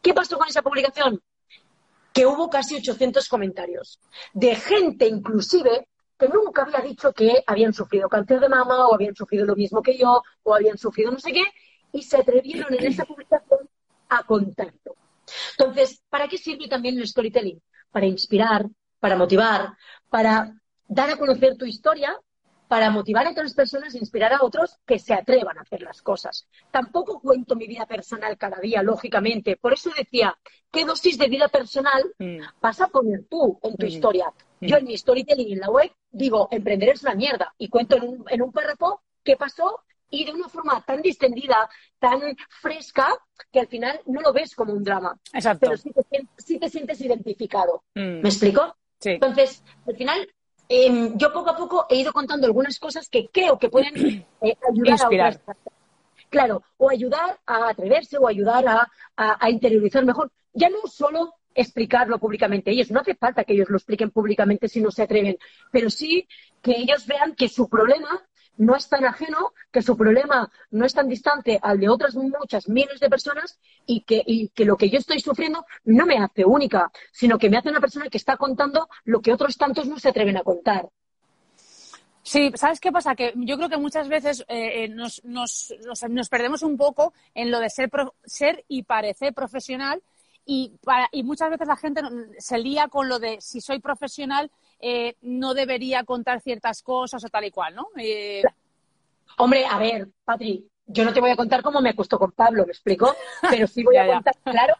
[0.00, 1.22] ¿Qué pasó con esa publicación?
[2.14, 4.00] Que hubo casi 800 comentarios,
[4.32, 9.14] de gente inclusive que nunca había dicho que habían sufrido cáncer de mama, o habían
[9.14, 11.44] sufrido lo mismo que yo, o habían sufrido no sé qué,
[11.92, 13.68] y se atrevieron en esa publicación
[14.08, 14.96] a contarlo.
[15.58, 17.60] Entonces, ¿para qué sirve también el storytelling?
[17.90, 18.66] Para inspirar,
[19.00, 19.76] para motivar,
[20.08, 20.54] para
[20.92, 22.18] dar a conocer tu historia
[22.68, 26.00] para motivar a otras personas e inspirar a otros que se atrevan a hacer las
[26.00, 26.46] cosas.
[26.70, 29.56] Tampoco cuento mi vida personal cada día, lógicamente.
[29.56, 30.36] Por eso decía,
[30.70, 32.38] ¿qué dosis de vida personal mm.
[32.60, 33.88] vas a poner tú en tu mm.
[33.88, 34.26] historia?
[34.60, 34.66] Mm.
[34.66, 37.54] Yo en mi storytelling en la web digo, emprender es una mierda.
[37.58, 41.68] Y cuento en un, en un párrafo qué pasó y de una forma tan distendida,
[41.98, 43.08] tan fresca,
[43.50, 45.18] que al final no lo ves como un drama.
[45.32, 45.66] Exacto.
[45.66, 47.84] Pero sí te, sientes identificado.
[47.94, 48.76] ¿Me explico?
[48.98, 49.10] Sí.
[49.10, 50.28] Entonces, al final
[50.74, 54.56] Em, yo poco a poco he ido contando algunas cosas que creo que pueden eh,
[54.70, 55.40] ayudar a otras
[56.30, 58.64] Claro, o ayudar a atreverse o ayudar
[59.18, 60.32] a, interiorizar mejor.
[60.54, 64.80] Ya no solo explicarlo públicamente ellos, no hace falta que ellos lo expliquen públicamente si
[64.80, 65.36] no se atreven,
[65.70, 66.26] pero sí
[66.62, 68.26] que ellos vean que su problema
[68.56, 72.68] no es tan ajeno, que su problema no es tan distante al de otras muchas
[72.68, 76.90] miles de personas y que, que lo que yo estoy sufriendo no me hace única,
[77.12, 80.08] sino que me hace una persona que está contando lo que otros tantos no se
[80.08, 80.88] atreven a contar.
[82.24, 83.16] Sí, ¿sabes qué pasa?
[83.16, 85.74] Que yo creo que muchas veces eh, eh, nos, nos,
[86.08, 87.90] nos, perdemos un poco en lo de ser,
[88.24, 90.02] ser y parecer profesional
[90.46, 90.72] y,
[91.10, 92.00] y muchas veces la gente
[92.38, 97.28] se lía con lo de si soy profesional eh, no debería contar ciertas cosas o
[97.28, 97.86] tal y cual, ¿no?
[97.96, 98.42] Eh,
[99.38, 102.66] Hombre, a ver, Patri, yo no te voy a contar cómo me acostó con Pablo,
[102.66, 103.14] ¿me explico?
[103.48, 104.14] Pero sí voy Ya, a ya.
[104.14, 104.74] contar, claro,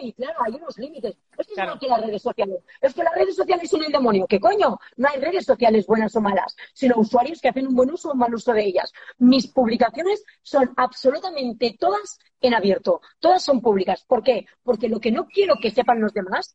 [0.00, 1.16] y claro, hay unos límites.
[1.38, 1.74] Es que Claro.
[1.74, 2.58] es igual que las redes sociales.
[2.80, 4.26] Es que las redes sociales son el demonio.
[4.26, 4.78] ¿Qué coño?
[4.96, 8.12] No hay redes sociales buenas o malas, sino usuarios que hacen un buen uso o
[8.14, 8.92] un mal uso de ellas.
[9.18, 13.00] Mis publicaciones son absolutamente todas en abierto.
[13.20, 14.04] Todas son públicas.
[14.04, 14.46] ¿Por qué?
[14.64, 16.52] Porque lo que no quiero que sepan los demás,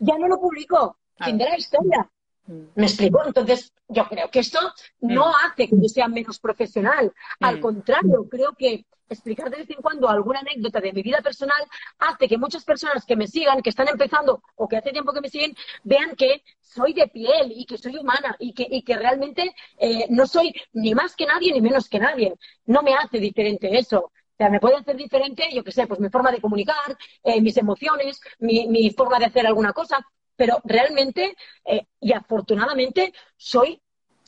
[0.00, 0.98] ya no lo publico.
[1.24, 2.10] Fin de la historia.
[2.46, 3.22] ¿Me explico?
[3.24, 4.60] Entonces, yo creo que esto
[5.00, 7.12] no hace que yo sea menos profesional.
[7.40, 11.62] Al contrario, creo que explicar de vez en cuando alguna anécdota de mi vida personal
[11.98, 15.20] hace que muchas personas que me sigan, que están empezando o que hace tiempo que
[15.20, 18.96] me siguen, vean que soy de piel y que soy humana y que, y que
[18.96, 22.34] realmente eh, no soy ni más que nadie ni menos que nadie.
[22.66, 24.00] No me hace diferente eso.
[24.00, 27.40] O sea, me puede hacer diferente, yo qué sé, pues mi forma de comunicar, eh,
[27.40, 31.34] mis emociones, mi, mi forma de hacer alguna cosa, pero realmente
[31.64, 33.80] eh, y afortunadamente soy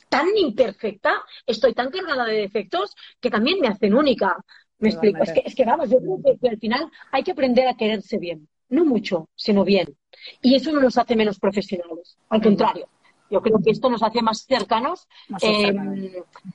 [0.09, 1.13] tan imperfecta,
[1.45, 4.37] estoy tan cargada de defectos que también me hacen única.
[4.79, 5.21] Me explico.
[5.23, 7.75] Es que, es que vamos, yo creo que, que al final hay que aprender a
[7.77, 8.47] quererse bien.
[8.69, 9.97] No mucho, sino bien.
[10.41, 12.17] Y eso no nos hace menos profesionales.
[12.29, 12.87] Al contrario.
[13.31, 15.99] Yo creo que esto nos hace más cercanos, Más eh, cercanos.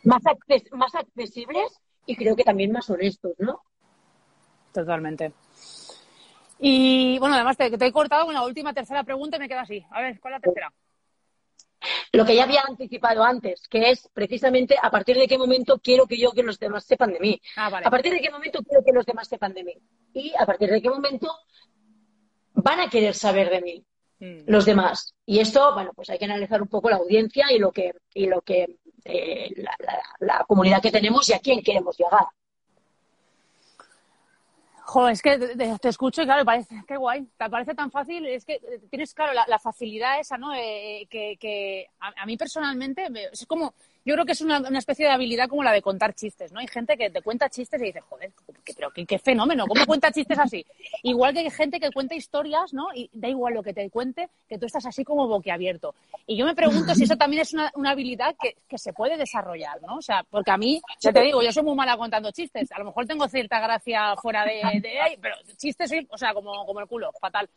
[0.02, 3.60] más, acces- más accesibles y creo que también más honestos, ¿no?
[4.72, 5.32] Totalmente.
[6.58, 9.62] Y bueno, además te, te he cortado con la última tercera pregunta y me queda
[9.62, 9.84] así.
[9.90, 10.72] A ver, ¿cuál es la tercera?
[12.12, 16.06] Lo que ya había anticipado antes, que es precisamente a partir de qué momento quiero
[16.06, 17.40] que yo que los demás sepan de mí.
[17.56, 17.86] Ah, vale.
[17.86, 19.74] A partir de qué momento quiero que los demás sepan de mí.
[20.14, 21.30] Y a partir de qué momento
[22.54, 23.84] van a querer saber de mí
[24.20, 24.44] Mm.
[24.46, 25.12] los demás.
[25.26, 28.26] Y esto, bueno, pues hay que analizar un poco la audiencia y lo que, y
[28.26, 30.02] lo que eh, la, la-
[30.38, 32.24] la comunidad que tenemos y a quién queremos llegar.
[34.86, 38.44] Jo, es que te, escucho y claro, parece, qué guay, te parece tan fácil, es
[38.44, 40.54] que eh, tienes, claro, la, facilidad esa, ¿no?
[40.54, 43.72] Eh, que, que a, mí personalmente, me- es como,
[44.04, 46.60] yo creo que es una, una especie de habilidad como la de contar chistes, ¿no?
[46.60, 48.30] Hay gente que te cuenta chistes y dice, joder,
[48.64, 50.64] que- pero qué, qué fenómeno, ¿cómo cuenta chistes así?
[51.02, 52.86] Igual que hay gente que cuenta historias, ¿no?
[52.94, 55.94] Y da igual lo que te cuente, que tú estás así como boquiabierto.
[56.26, 59.16] Y yo me pregunto si eso también es una, una habilidad que, que se puede
[59.16, 59.96] desarrollar, ¿no?
[59.96, 62.72] O sea, porque a mí, ya te digo, yo soy muy mala contando chistes.
[62.72, 66.64] A lo mejor tengo cierta gracia fuera de, de ahí, pero chistes o sea, como,
[66.64, 67.48] como el culo, fatal.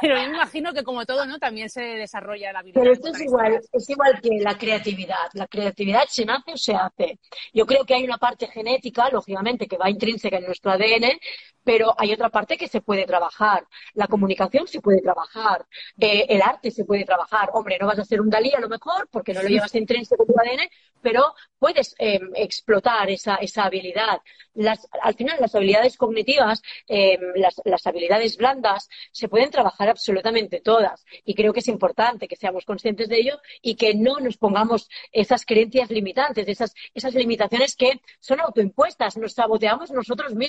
[0.00, 1.38] Pero yo me imagino que como todo, ¿no?
[1.38, 2.80] También se desarrolla la habilidad.
[2.80, 3.70] Pero esto es igual, historias.
[3.72, 5.16] es igual que la creatividad.
[5.34, 7.18] La creatividad se nace o se hace.
[7.52, 11.18] Yo creo que hay una parte genética, lógicamente, que va intrínseca en nuestro ADN,
[11.64, 13.66] pero hay otra parte que se puede trabajar.
[13.94, 15.66] La comunicación se puede trabajar,
[15.98, 17.50] eh, el arte se puede trabajar.
[17.54, 20.24] Hombre, no vas a ser un Dalí a lo mejor, porque no lo llevas intrínseco
[20.24, 20.68] tu ADN,
[21.00, 24.20] pero puedes eh, explotar esa, esa habilidad.
[24.54, 30.60] Las, al final, las habilidades cognitivas, eh, las, las habilidades blandas, se pueden trabajar absolutamente
[30.60, 31.04] todas.
[31.24, 34.88] Y creo que es importante que seamos conscientes de ello y que no nos pongamos
[35.10, 39.16] esas creencias limitantes, esas, esas limitaciones que son autoimpuestas.
[39.16, 40.41] Nos saboteamos nosotros mismos.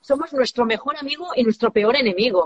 [0.00, 2.40] Somos nuestro mejor amigo y nuestro peor enemigo.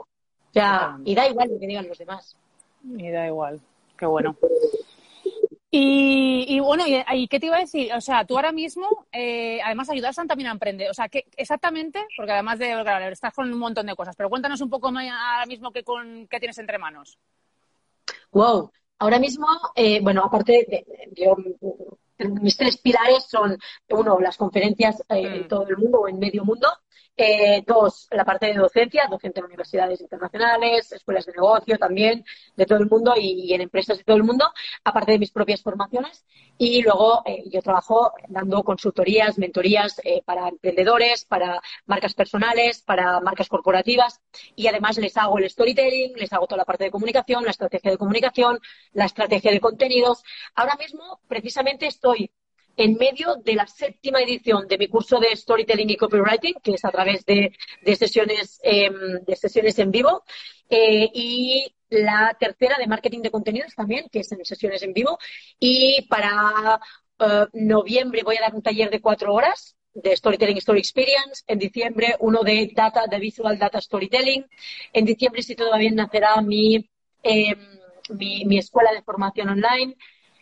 [0.50, 2.36] O sea, y da igual lo que digan los demás.
[2.84, 3.60] Y da igual,
[3.98, 4.36] qué bueno.
[5.70, 7.92] Y, y bueno, y, y qué te iba a decir?
[7.92, 10.88] O sea, tú ahora mismo, eh, además ayudas también a emprender.
[10.90, 14.30] O sea, ¿qué, exactamente, porque además de, claro, estás con un montón de cosas, pero
[14.30, 17.18] cuéntanos un poco ahora mismo qué, con, qué tienes entre manos.
[18.30, 18.70] Wow.
[18.98, 21.36] Ahora mismo, eh, bueno, aparte de, yo,
[22.40, 23.58] mis tres pilares son,
[23.90, 25.34] uno, las conferencias eh, Mm.
[25.34, 26.68] en todo el mundo o en medio mundo.
[27.18, 32.24] Eh, dos, la parte de docencia, docente en universidades internacionales, escuelas de negocio también,
[32.56, 34.44] de todo el mundo y, y en empresas de todo el mundo,
[34.84, 36.26] aparte de mis propias formaciones.
[36.58, 43.20] Y luego eh, yo trabajo dando consultorías, mentorías eh, para emprendedores, para marcas personales, para
[43.20, 44.20] marcas corporativas
[44.54, 47.90] y además les hago el storytelling, les hago toda la parte de comunicación, la estrategia
[47.90, 48.58] de comunicación,
[48.92, 50.22] la estrategia de contenidos.
[50.54, 52.30] Ahora mismo, precisamente, estoy
[52.76, 56.84] en medio de la séptima edición de mi curso de storytelling y copywriting, que es
[56.84, 57.52] a través de,
[57.96, 58.90] sesiones, eh,
[59.26, 60.22] de sesiones en vivo,
[60.68, 65.18] eh, y la tercera de marketing de contenidos también, que es en sesiones en vivo.
[65.58, 66.80] Y para
[67.18, 71.42] eh, noviembre voy a dar un taller de cuatro horas de Storytelling Story Experience.
[71.46, 74.44] En diciembre, uno de Data, de Visual Data Storytelling.
[74.92, 76.88] En diciembre, si todo va bien, nacerá mi,
[77.22, 77.56] eh,
[78.10, 79.96] mi, mi escuela de formación online.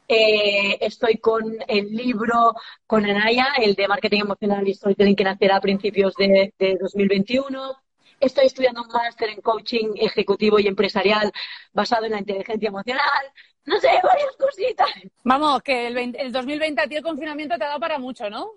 [0.06, 2.54] Eh, estoy con el libro
[2.86, 7.72] con Anaya, el de Marketing Emocional y Storytelling, que nacerá a principios de, de 2021.
[8.20, 11.32] Estoy estudiando un máster en coaching ejecutivo y empresarial
[11.72, 13.02] basado en la inteligencia emocional.
[13.66, 14.88] No sé, varias cositas.
[15.24, 18.28] Vamos, que el, 20 el 2020 a ti el confinamiento te ha dado para mucho,
[18.28, 18.50] ¿no?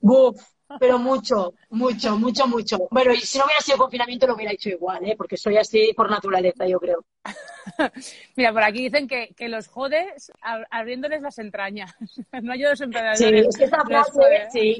[0.00, 0.40] Buf,
[0.78, 2.78] pero mucho, mucho, mucho, mucho.
[2.90, 5.14] Bueno, y si no hubiera sido confinamiento lo hubiera hecho igual, ¿eh?
[5.16, 7.04] porque soy así por naturaleza, yo creo.
[8.36, 10.30] Mira, por aquí dicen que, que los jodes
[10.70, 11.94] abriéndoles las entrañas.
[12.42, 13.18] no hay dos emprendedores.
[13.18, 14.78] Sí, es que esta frase, sí,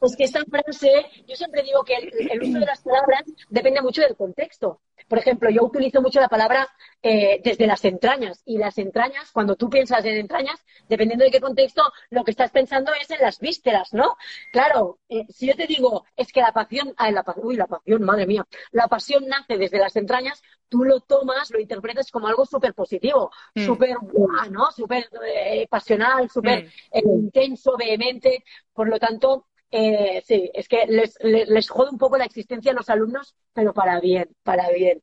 [0.00, 4.02] es que esta frase, yo siempre digo que el uso de las palabras depende mucho
[4.02, 4.80] del contexto.
[5.08, 6.68] Por ejemplo, yo utilizo mucho la palabra
[7.02, 8.42] eh, desde las entrañas.
[8.44, 12.50] Y las entrañas, cuando tú piensas en entrañas, dependiendo de qué contexto, lo que estás
[12.50, 14.16] pensando es en las vísceras, ¿no?
[14.52, 18.02] Claro, eh, si yo te digo, es que la pasión, ay, la, uy, la pasión,
[18.02, 22.46] madre mía, la pasión nace desde las entrañas, tú lo tomas, lo interpretas como algo
[22.46, 23.66] súper positivo, mm.
[23.66, 23.96] súper,
[24.50, 24.70] ¿no?
[24.70, 27.08] Súper eh, pasional, súper mm.
[27.08, 28.44] intenso, vehemente.
[28.72, 32.74] Por lo tanto, eh, sí, es que les, les, jode un poco la existencia a
[32.74, 35.02] los alumnos, pero para bien, para bien.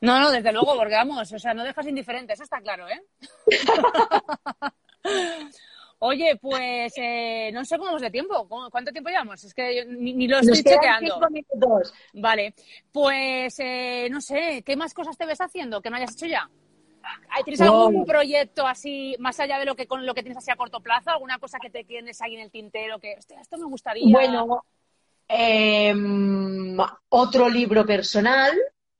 [0.00, 3.02] No, no, desde luego, porque vamos, o sea, no dejas indiferente, eso está claro, ¿eh?
[6.00, 8.46] Oye, pues eh, no sé cómo vamos de tiempo.
[8.70, 9.42] ¿Cuánto tiempo llevamos?
[9.42, 11.18] Es que ni, lo estoy chequeando.
[12.12, 12.54] Vale,
[12.92, 16.48] pues eh, no sé, ¿qué más cosas te ves haciendo que no hayas hecho ya?
[17.44, 20.56] ¿Tienes algún proyecto así, más allá de lo que con lo que tienes así a
[20.56, 21.10] corto plazo?
[21.10, 24.12] ¿Alguna cosa que te tienes ahí en el tintero que esto me gustaría?
[24.12, 24.64] Bueno,
[25.28, 26.76] em,
[27.08, 28.56] otro libro personal,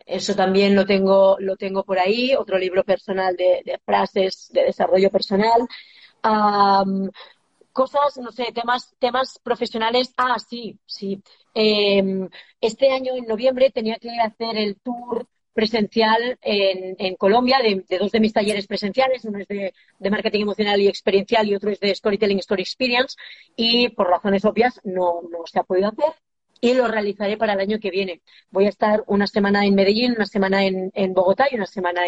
[0.07, 5.11] eso también lo tengo, lo tengo por ahí, otro libro personal de, frases de desarrollo
[5.11, 5.67] personal.
[7.73, 10.13] cosas, no sé, temas, temas profesionales.
[10.17, 11.23] Ah, sí, sí.
[11.55, 12.29] Em,
[12.61, 15.29] este año, en noviembre, tenía que hacer el tour
[15.59, 19.73] presencial en, en Colombia de, dos de mis talleres presenciales, uno es de,
[20.09, 23.17] marketing emocional y experiencial y otro es de storytelling, story experience,
[23.57, 26.15] y por razones obvias no, no se ha podido hacer
[26.61, 28.23] y lo realizaré para el año que viene.
[28.51, 32.03] Voy a estar una semana en Medellín, una semana en, Bogotá y una semana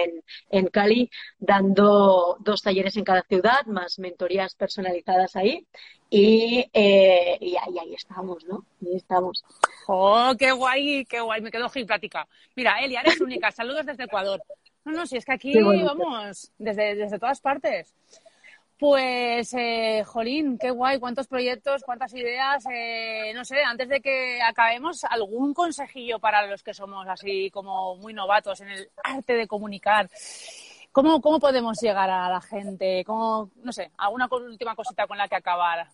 [0.50, 5.66] en, Cali, dando dos talleres en cada ciudad, más mentorías personalizadas ahí.
[6.08, 8.64] Y, eh, y ahí, estamos, ¿no?
[8.82, 9.44] Ahí estamos.
[9.86, 11.40] ¡Oh, qué guay, qué guay!
[11.40, 12.26] Me quedo plática.
[12.56, 13.52] Mira, Elia, eres única.
[13.52, 14.42] Saludos desde Ecuador.
[14.84, 17.94] No, no, si es que aquí vamos desde, desde todas partes.
[18.80, 22.64] Pues, eh, Jolín, qué guay, cuántos proyectos, cuántas ideas.
[22.72, 27.96] Eh, no sé, antes de que acabemos, ¿algún consejillo para los que somos así como
[27.96, 30.08] muy novatos en el arte de comunicar?
[30.92, 33.04] ¿Cómo, cómo podemos llegar a la gente?
[33.04, 35.86] ¿Cómo, no sé, alguna última cosita con la que acabar?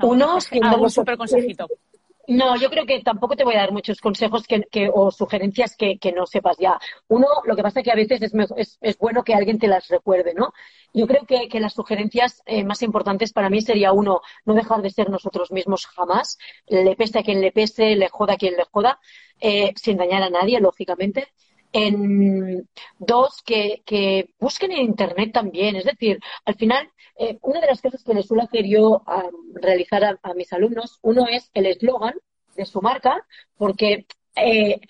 [0.00, 1.68] Uno, algún súper consejito.
[2.28, 5.98] No, yo creo que tampoco te voy a dar muchos consejos que, o sugerencias que,
[6.14, 6.78] no sepas ya.
[7.08, 9.88] Uno, lo que pasa es que a veces es, es, bueno que alguien te las
[9.88, 10.52] recuerde, ¿no?
[10.92, 14.90] Yo creo que, las sugerencias eh, más importantes para mí sería uno, no dejar de
[14.90, 18.64] ser nosotros mismos jamás, le pese a quien le pese, le joda a quien le
[18.64, 18.98] joda,
[19.40, 21.28] eh, sin dañar a nadie, lógicamente.
[21.78, 22.66] En,
[22.98, 25.76] dos, que, busquen en Internet también.
[25.76, 29.24] Es decir, al final, eh, una de las cosas que les suelo hacer yo a
[29.54, 32.14] realizar a, mis alumnos, uno es el eslogan
[32.56, 33.26] de su marca,
[33.58, 34.06] porque
[34.36, 34.80] eh,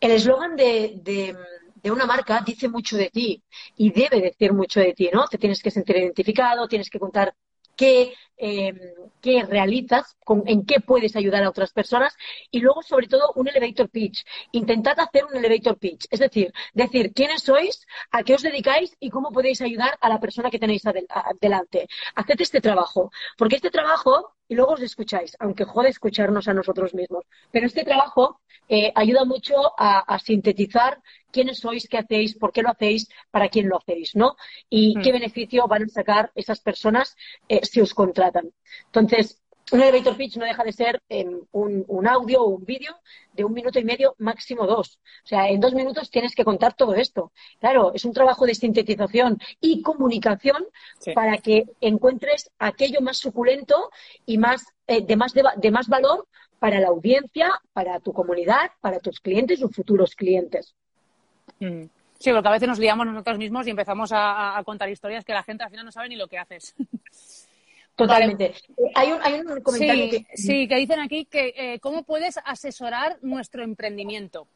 [0.00, 3.42] el eslogan de, de, una marca dice mucho de ti
[3.76, 5.28] y debe decir mucho de ti, ¿no?
[5.28, 7.34] Te tienes que sentir identificado, tienes que contar
[7.76, 8.78] qué, em,
[9.20, 10.16] qué realizas,
[10.46, 12.14] en qué puedes ayudar a otras personas
[12.50, 14.24] y luego, sobre todo, un elevator pitch.
[14.52, 19.10] Intentad hacer un elevator pitch, es decir, decir quiénes sois, a qué os dedicáis y
[19.10, 21.88] cómo podéis ayudar a la persona que tenéis adelante.
[22.14, 26.94] Haced este trabajo, porque este trabajo, y luego os escucháis, aunque jode escucharnos a nosotros
[26.94, 32.62] mismos, pero este trabajo eh, ayuda mucho a, sintetizar quiénes sois, qué hacéis, por qué
[32.62, 34.36] lo hacéis, para quién lo hacéis, ¿no?
[34.70, 35.02] Y mm.
[35.02, 37.16] qué beneficio van a sacar esas personas
[37.48, 38.23] eh, si os contratan.
[38.86, 39.40] Entonces,
[39.72, 42.94] un elevator pitch no deja de ser em, un, audio o un vídeo
[43.32, 45.00] de un minuto y medio, máximo dos.
[45.24, 47.32] O sea, en dos minutos tienes que contar todo esto.
[47.60, 50.66] Claro, es un trabajo de sintetización y comunicación
[51.14, 53.90] para que encuentres aquello más suculento
[54.26, 58.98] y más, eh, de, más de más valor para la audiencia, para tu comunidad, para
[59.00, 60.74] tus clientes o futuros clientes.
[61.60, 61.84] Mm.
[62.18, 65.42] Sí, porque a veces nos liamos nosotros mismos y empezamos a, contar historias que la
[65.42, 66.74] gente al final no sabe ni lo que haces.
[67.96, 68.54] Totalmente.
[68.94, 70.26] Hay, un, hay, un, comentario que...
[70.34, 74.48] Sí, que dicen aquí que eh, cómo puedes asesorar nuestro emprendimiento.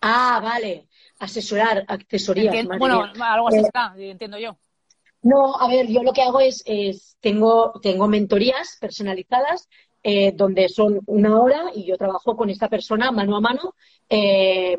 [0.00, 0.86] Ah, vale.
[1.18, 2.66] Asesorar, asesorías.
[2.78, 4.58] bueno, algo así eh, está, entiendo yo.
[5.22, 9.68] No, a ver, yo lo que hago es, es tengo, tengo mentorías personalizadas
[10.02, 13.74] eh, donde son una hora y yo trabajo con esta persona mano a mano.
[14.08, 14.78] Eh,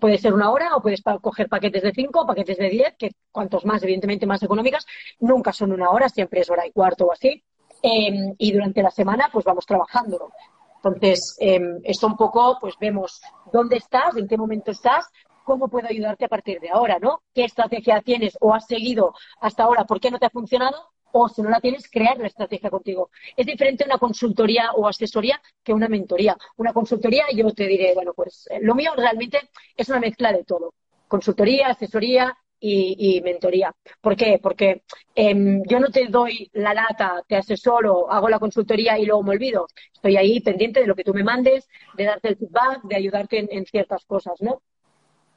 [0.00, 3.64] puede ser una hora o puedes coger paquetes de cinco, paquetes de diez, que cuantos
[3.64, 4.86] más, evidentemente, más económicas.
[5.20, 7.42] Nunca son una hora, siempre es hora y cuarto o así.
[7.82, 10.32] Eh, y durante la semana, pues vamos trabajándolo.
[10.76, 11.36] Entonces,
[11.82, 13.20] esto un poco, pues vemos
[13.52, 15.06] dónde estás, en qué momento estás,
[15.48, 17.22] cómo puedo ayudarte a partir de ahora, ¿no?
[17.34, 19.84] ¿Qué estrategia tienes o has seguido hasta ahora?
[19.86, 20.76] ¿Por qué no te ha funcionado?
[21.12, 23.10] O si no la tienes, crear la estrategia contigo.
[23.36, 26.36] Es diferente una consultoría o asesoría que una mentoría.
[26.56, 30.44] Una consultoría yo te diré, bueno, pues eh, lo mío realmente es una mezcla de
[30.44, 30.74] todo.
[31.06, 33.74] Consultoría, asesoría y, mentoría.
[34.00, 34.40] ¿Por qué?
[34.42, 34.82] Porque
[35.14, 39.30] em, yo no te doy la lata, te asesoro, hago la consultoría y luego me
[39.30, 39.68] olvido.
[39.94, 43.46] Estoy ahí pendiente de lo que tú me mandes, de darte el feedback, de ayudarte
[43.50, 44.60] en, ciertas cosas, ¿no?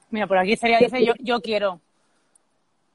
[0.10, 1.80] Mira, por aquí sería dice yo, yo quiero.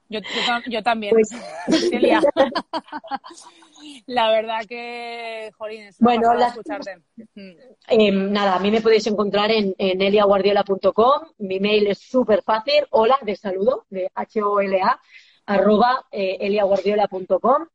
[0.08, 0.20] Yo,
[0.68, 1.12] yo, también.
[1.12, 1.30] Pues...
[4.06, 6.98] la verdad que, Jolín, es bueno, escucharte.
[7.34, 7.52] Mm.
[7.88, 11.28] Em, nada, a mí me podéis encontrar en, en eliaguardiola.com.
[11.38, 12.86] Mi mail es súper fácil.
[12.90, 15.00] Hola, de saludo, de H-O-L-A,
[15.46, 17.66] arroba eh, eliaguardiola.com.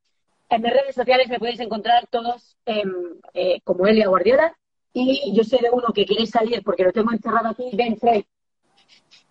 [0.50, 4.56] En mis redes sociales me podéis encontrar todos em, eh, como Elia Guardiola.
[4.94, 8.26] Y yo sé de uno que quiere salir porque lo tengo encerrado aquí, Ben Frey.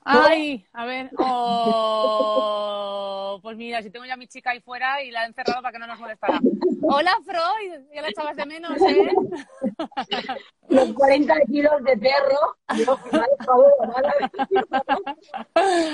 [0.04, 1.10] Ay, a ver.
[1.18, 5.60] Oh, pues mira, si tengo ya a mi chica ahí fuera y la he encerrado
[5.60, 6.40] para que no nos molestara.
[6.82, 7.84] Hola, Freud.
[7.94, 9.10] Ya la echabas de menos, ¿eh?
[10.68, 12.56] Los 40 kilos de perro.
[12.86, 13.72] No, por favor,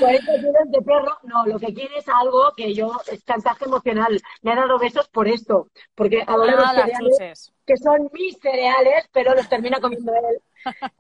[0.01, 1.19] 40 kilos de perro.
[1.25, 4.21] No, lo que quiere es algo que yo, es chantaje emocional.
[4.43, 5.69] Me ha dado besos por esto.
[5.95, 10.41] Porque ahora los ah, cereales, que son mis cereales, pero los termina comiendo él.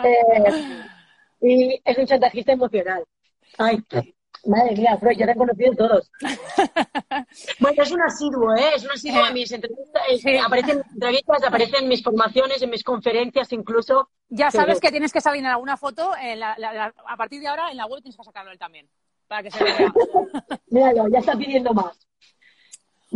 [0.04, 0.84] Eh,
[1.40, 3.04] y es un chantajista emocional.
[3.58, 3.82] Ay,
[4.46, 6.10] madre mía, Freud, ya te he conocido todos.
[7.60, 8.70] bueno, es un asiduo, ¿eh?
[8.76, 10.02] Es un asiduo a mis entrevistas.
[10.24, 14.08] Eh, aparecen mis entrevistas, aparecen mis formaciones, en mis conferencias incluso.
[14.28, 16.10] Ya sabes que tienes que salir en alguna foto.
[16.12, 18.88] a partir de ahora, en la web tienes que sacarlo él también.
[19.28, 19.92] Para que se vea.
[20.68, 22.05] Míralo, ya está pidiendo más.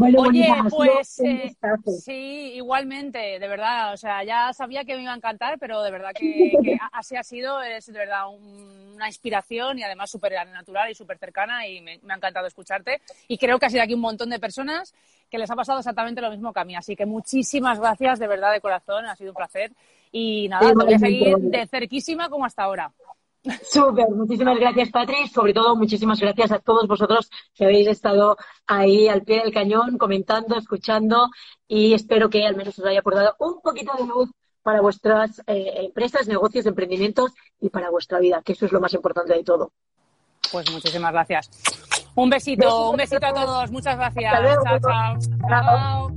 [0.00, 1.54] Oye, pues eh,
[2.02, 5.90] sí, igualmente, de verdad, o sea, ya sabía que me iba a encantar, pero de
[5.90, 6.52] verdad que,
[6.92, 11.66] así ha sido, es de verdad una inspiración y además súper natural y súper cercana
[11.66, 13.00] y me, ha encantado escucharte.
[13.28, 14.94] Y creo que ha sido aquí un montón de personas
[15.28, 18.26] que les ha pasado exactamente lo mismo que a mí, así que muchísimas gracias de
[18.26, 19.72] verdad de corazón, ha sido un placer.
[20.12, 22.92] Y nada, te voy a seguir de cerquísima como hasta ahora.
[23.62, 25.26] Súper, muchísimas gracias, Patri.
[25.28, 28.36] Sobre todo, muchísimas gracias a todos vosotros que habéis estado
[28.66, 31.30] ahí al pie del cañón, comentando, escuchando
[31.66, 34.30] y espero que al menos os haya aportado un poquito de luz
[34.62, 38.92] para vuestras eh, empresas, negocios, emprendimientos y para vuestra vida, que eso es lo más
[38.92, 39.72] importante de todo.
[40.52, 41.50] Pues muchísimas gracias.
[42.14, 43.70] Un besito, un besito a todos.
[43.70, 44.32] Muchas gracias.
[44.64, 45.18] chao.
[45.48, 46.10] chao.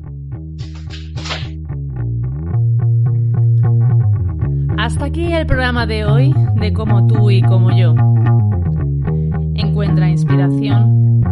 [4.83, 7.95] Hasta aquí el programa de hoy de Como tú y como yo.
[9.55, 11.23] Encuentra inspiración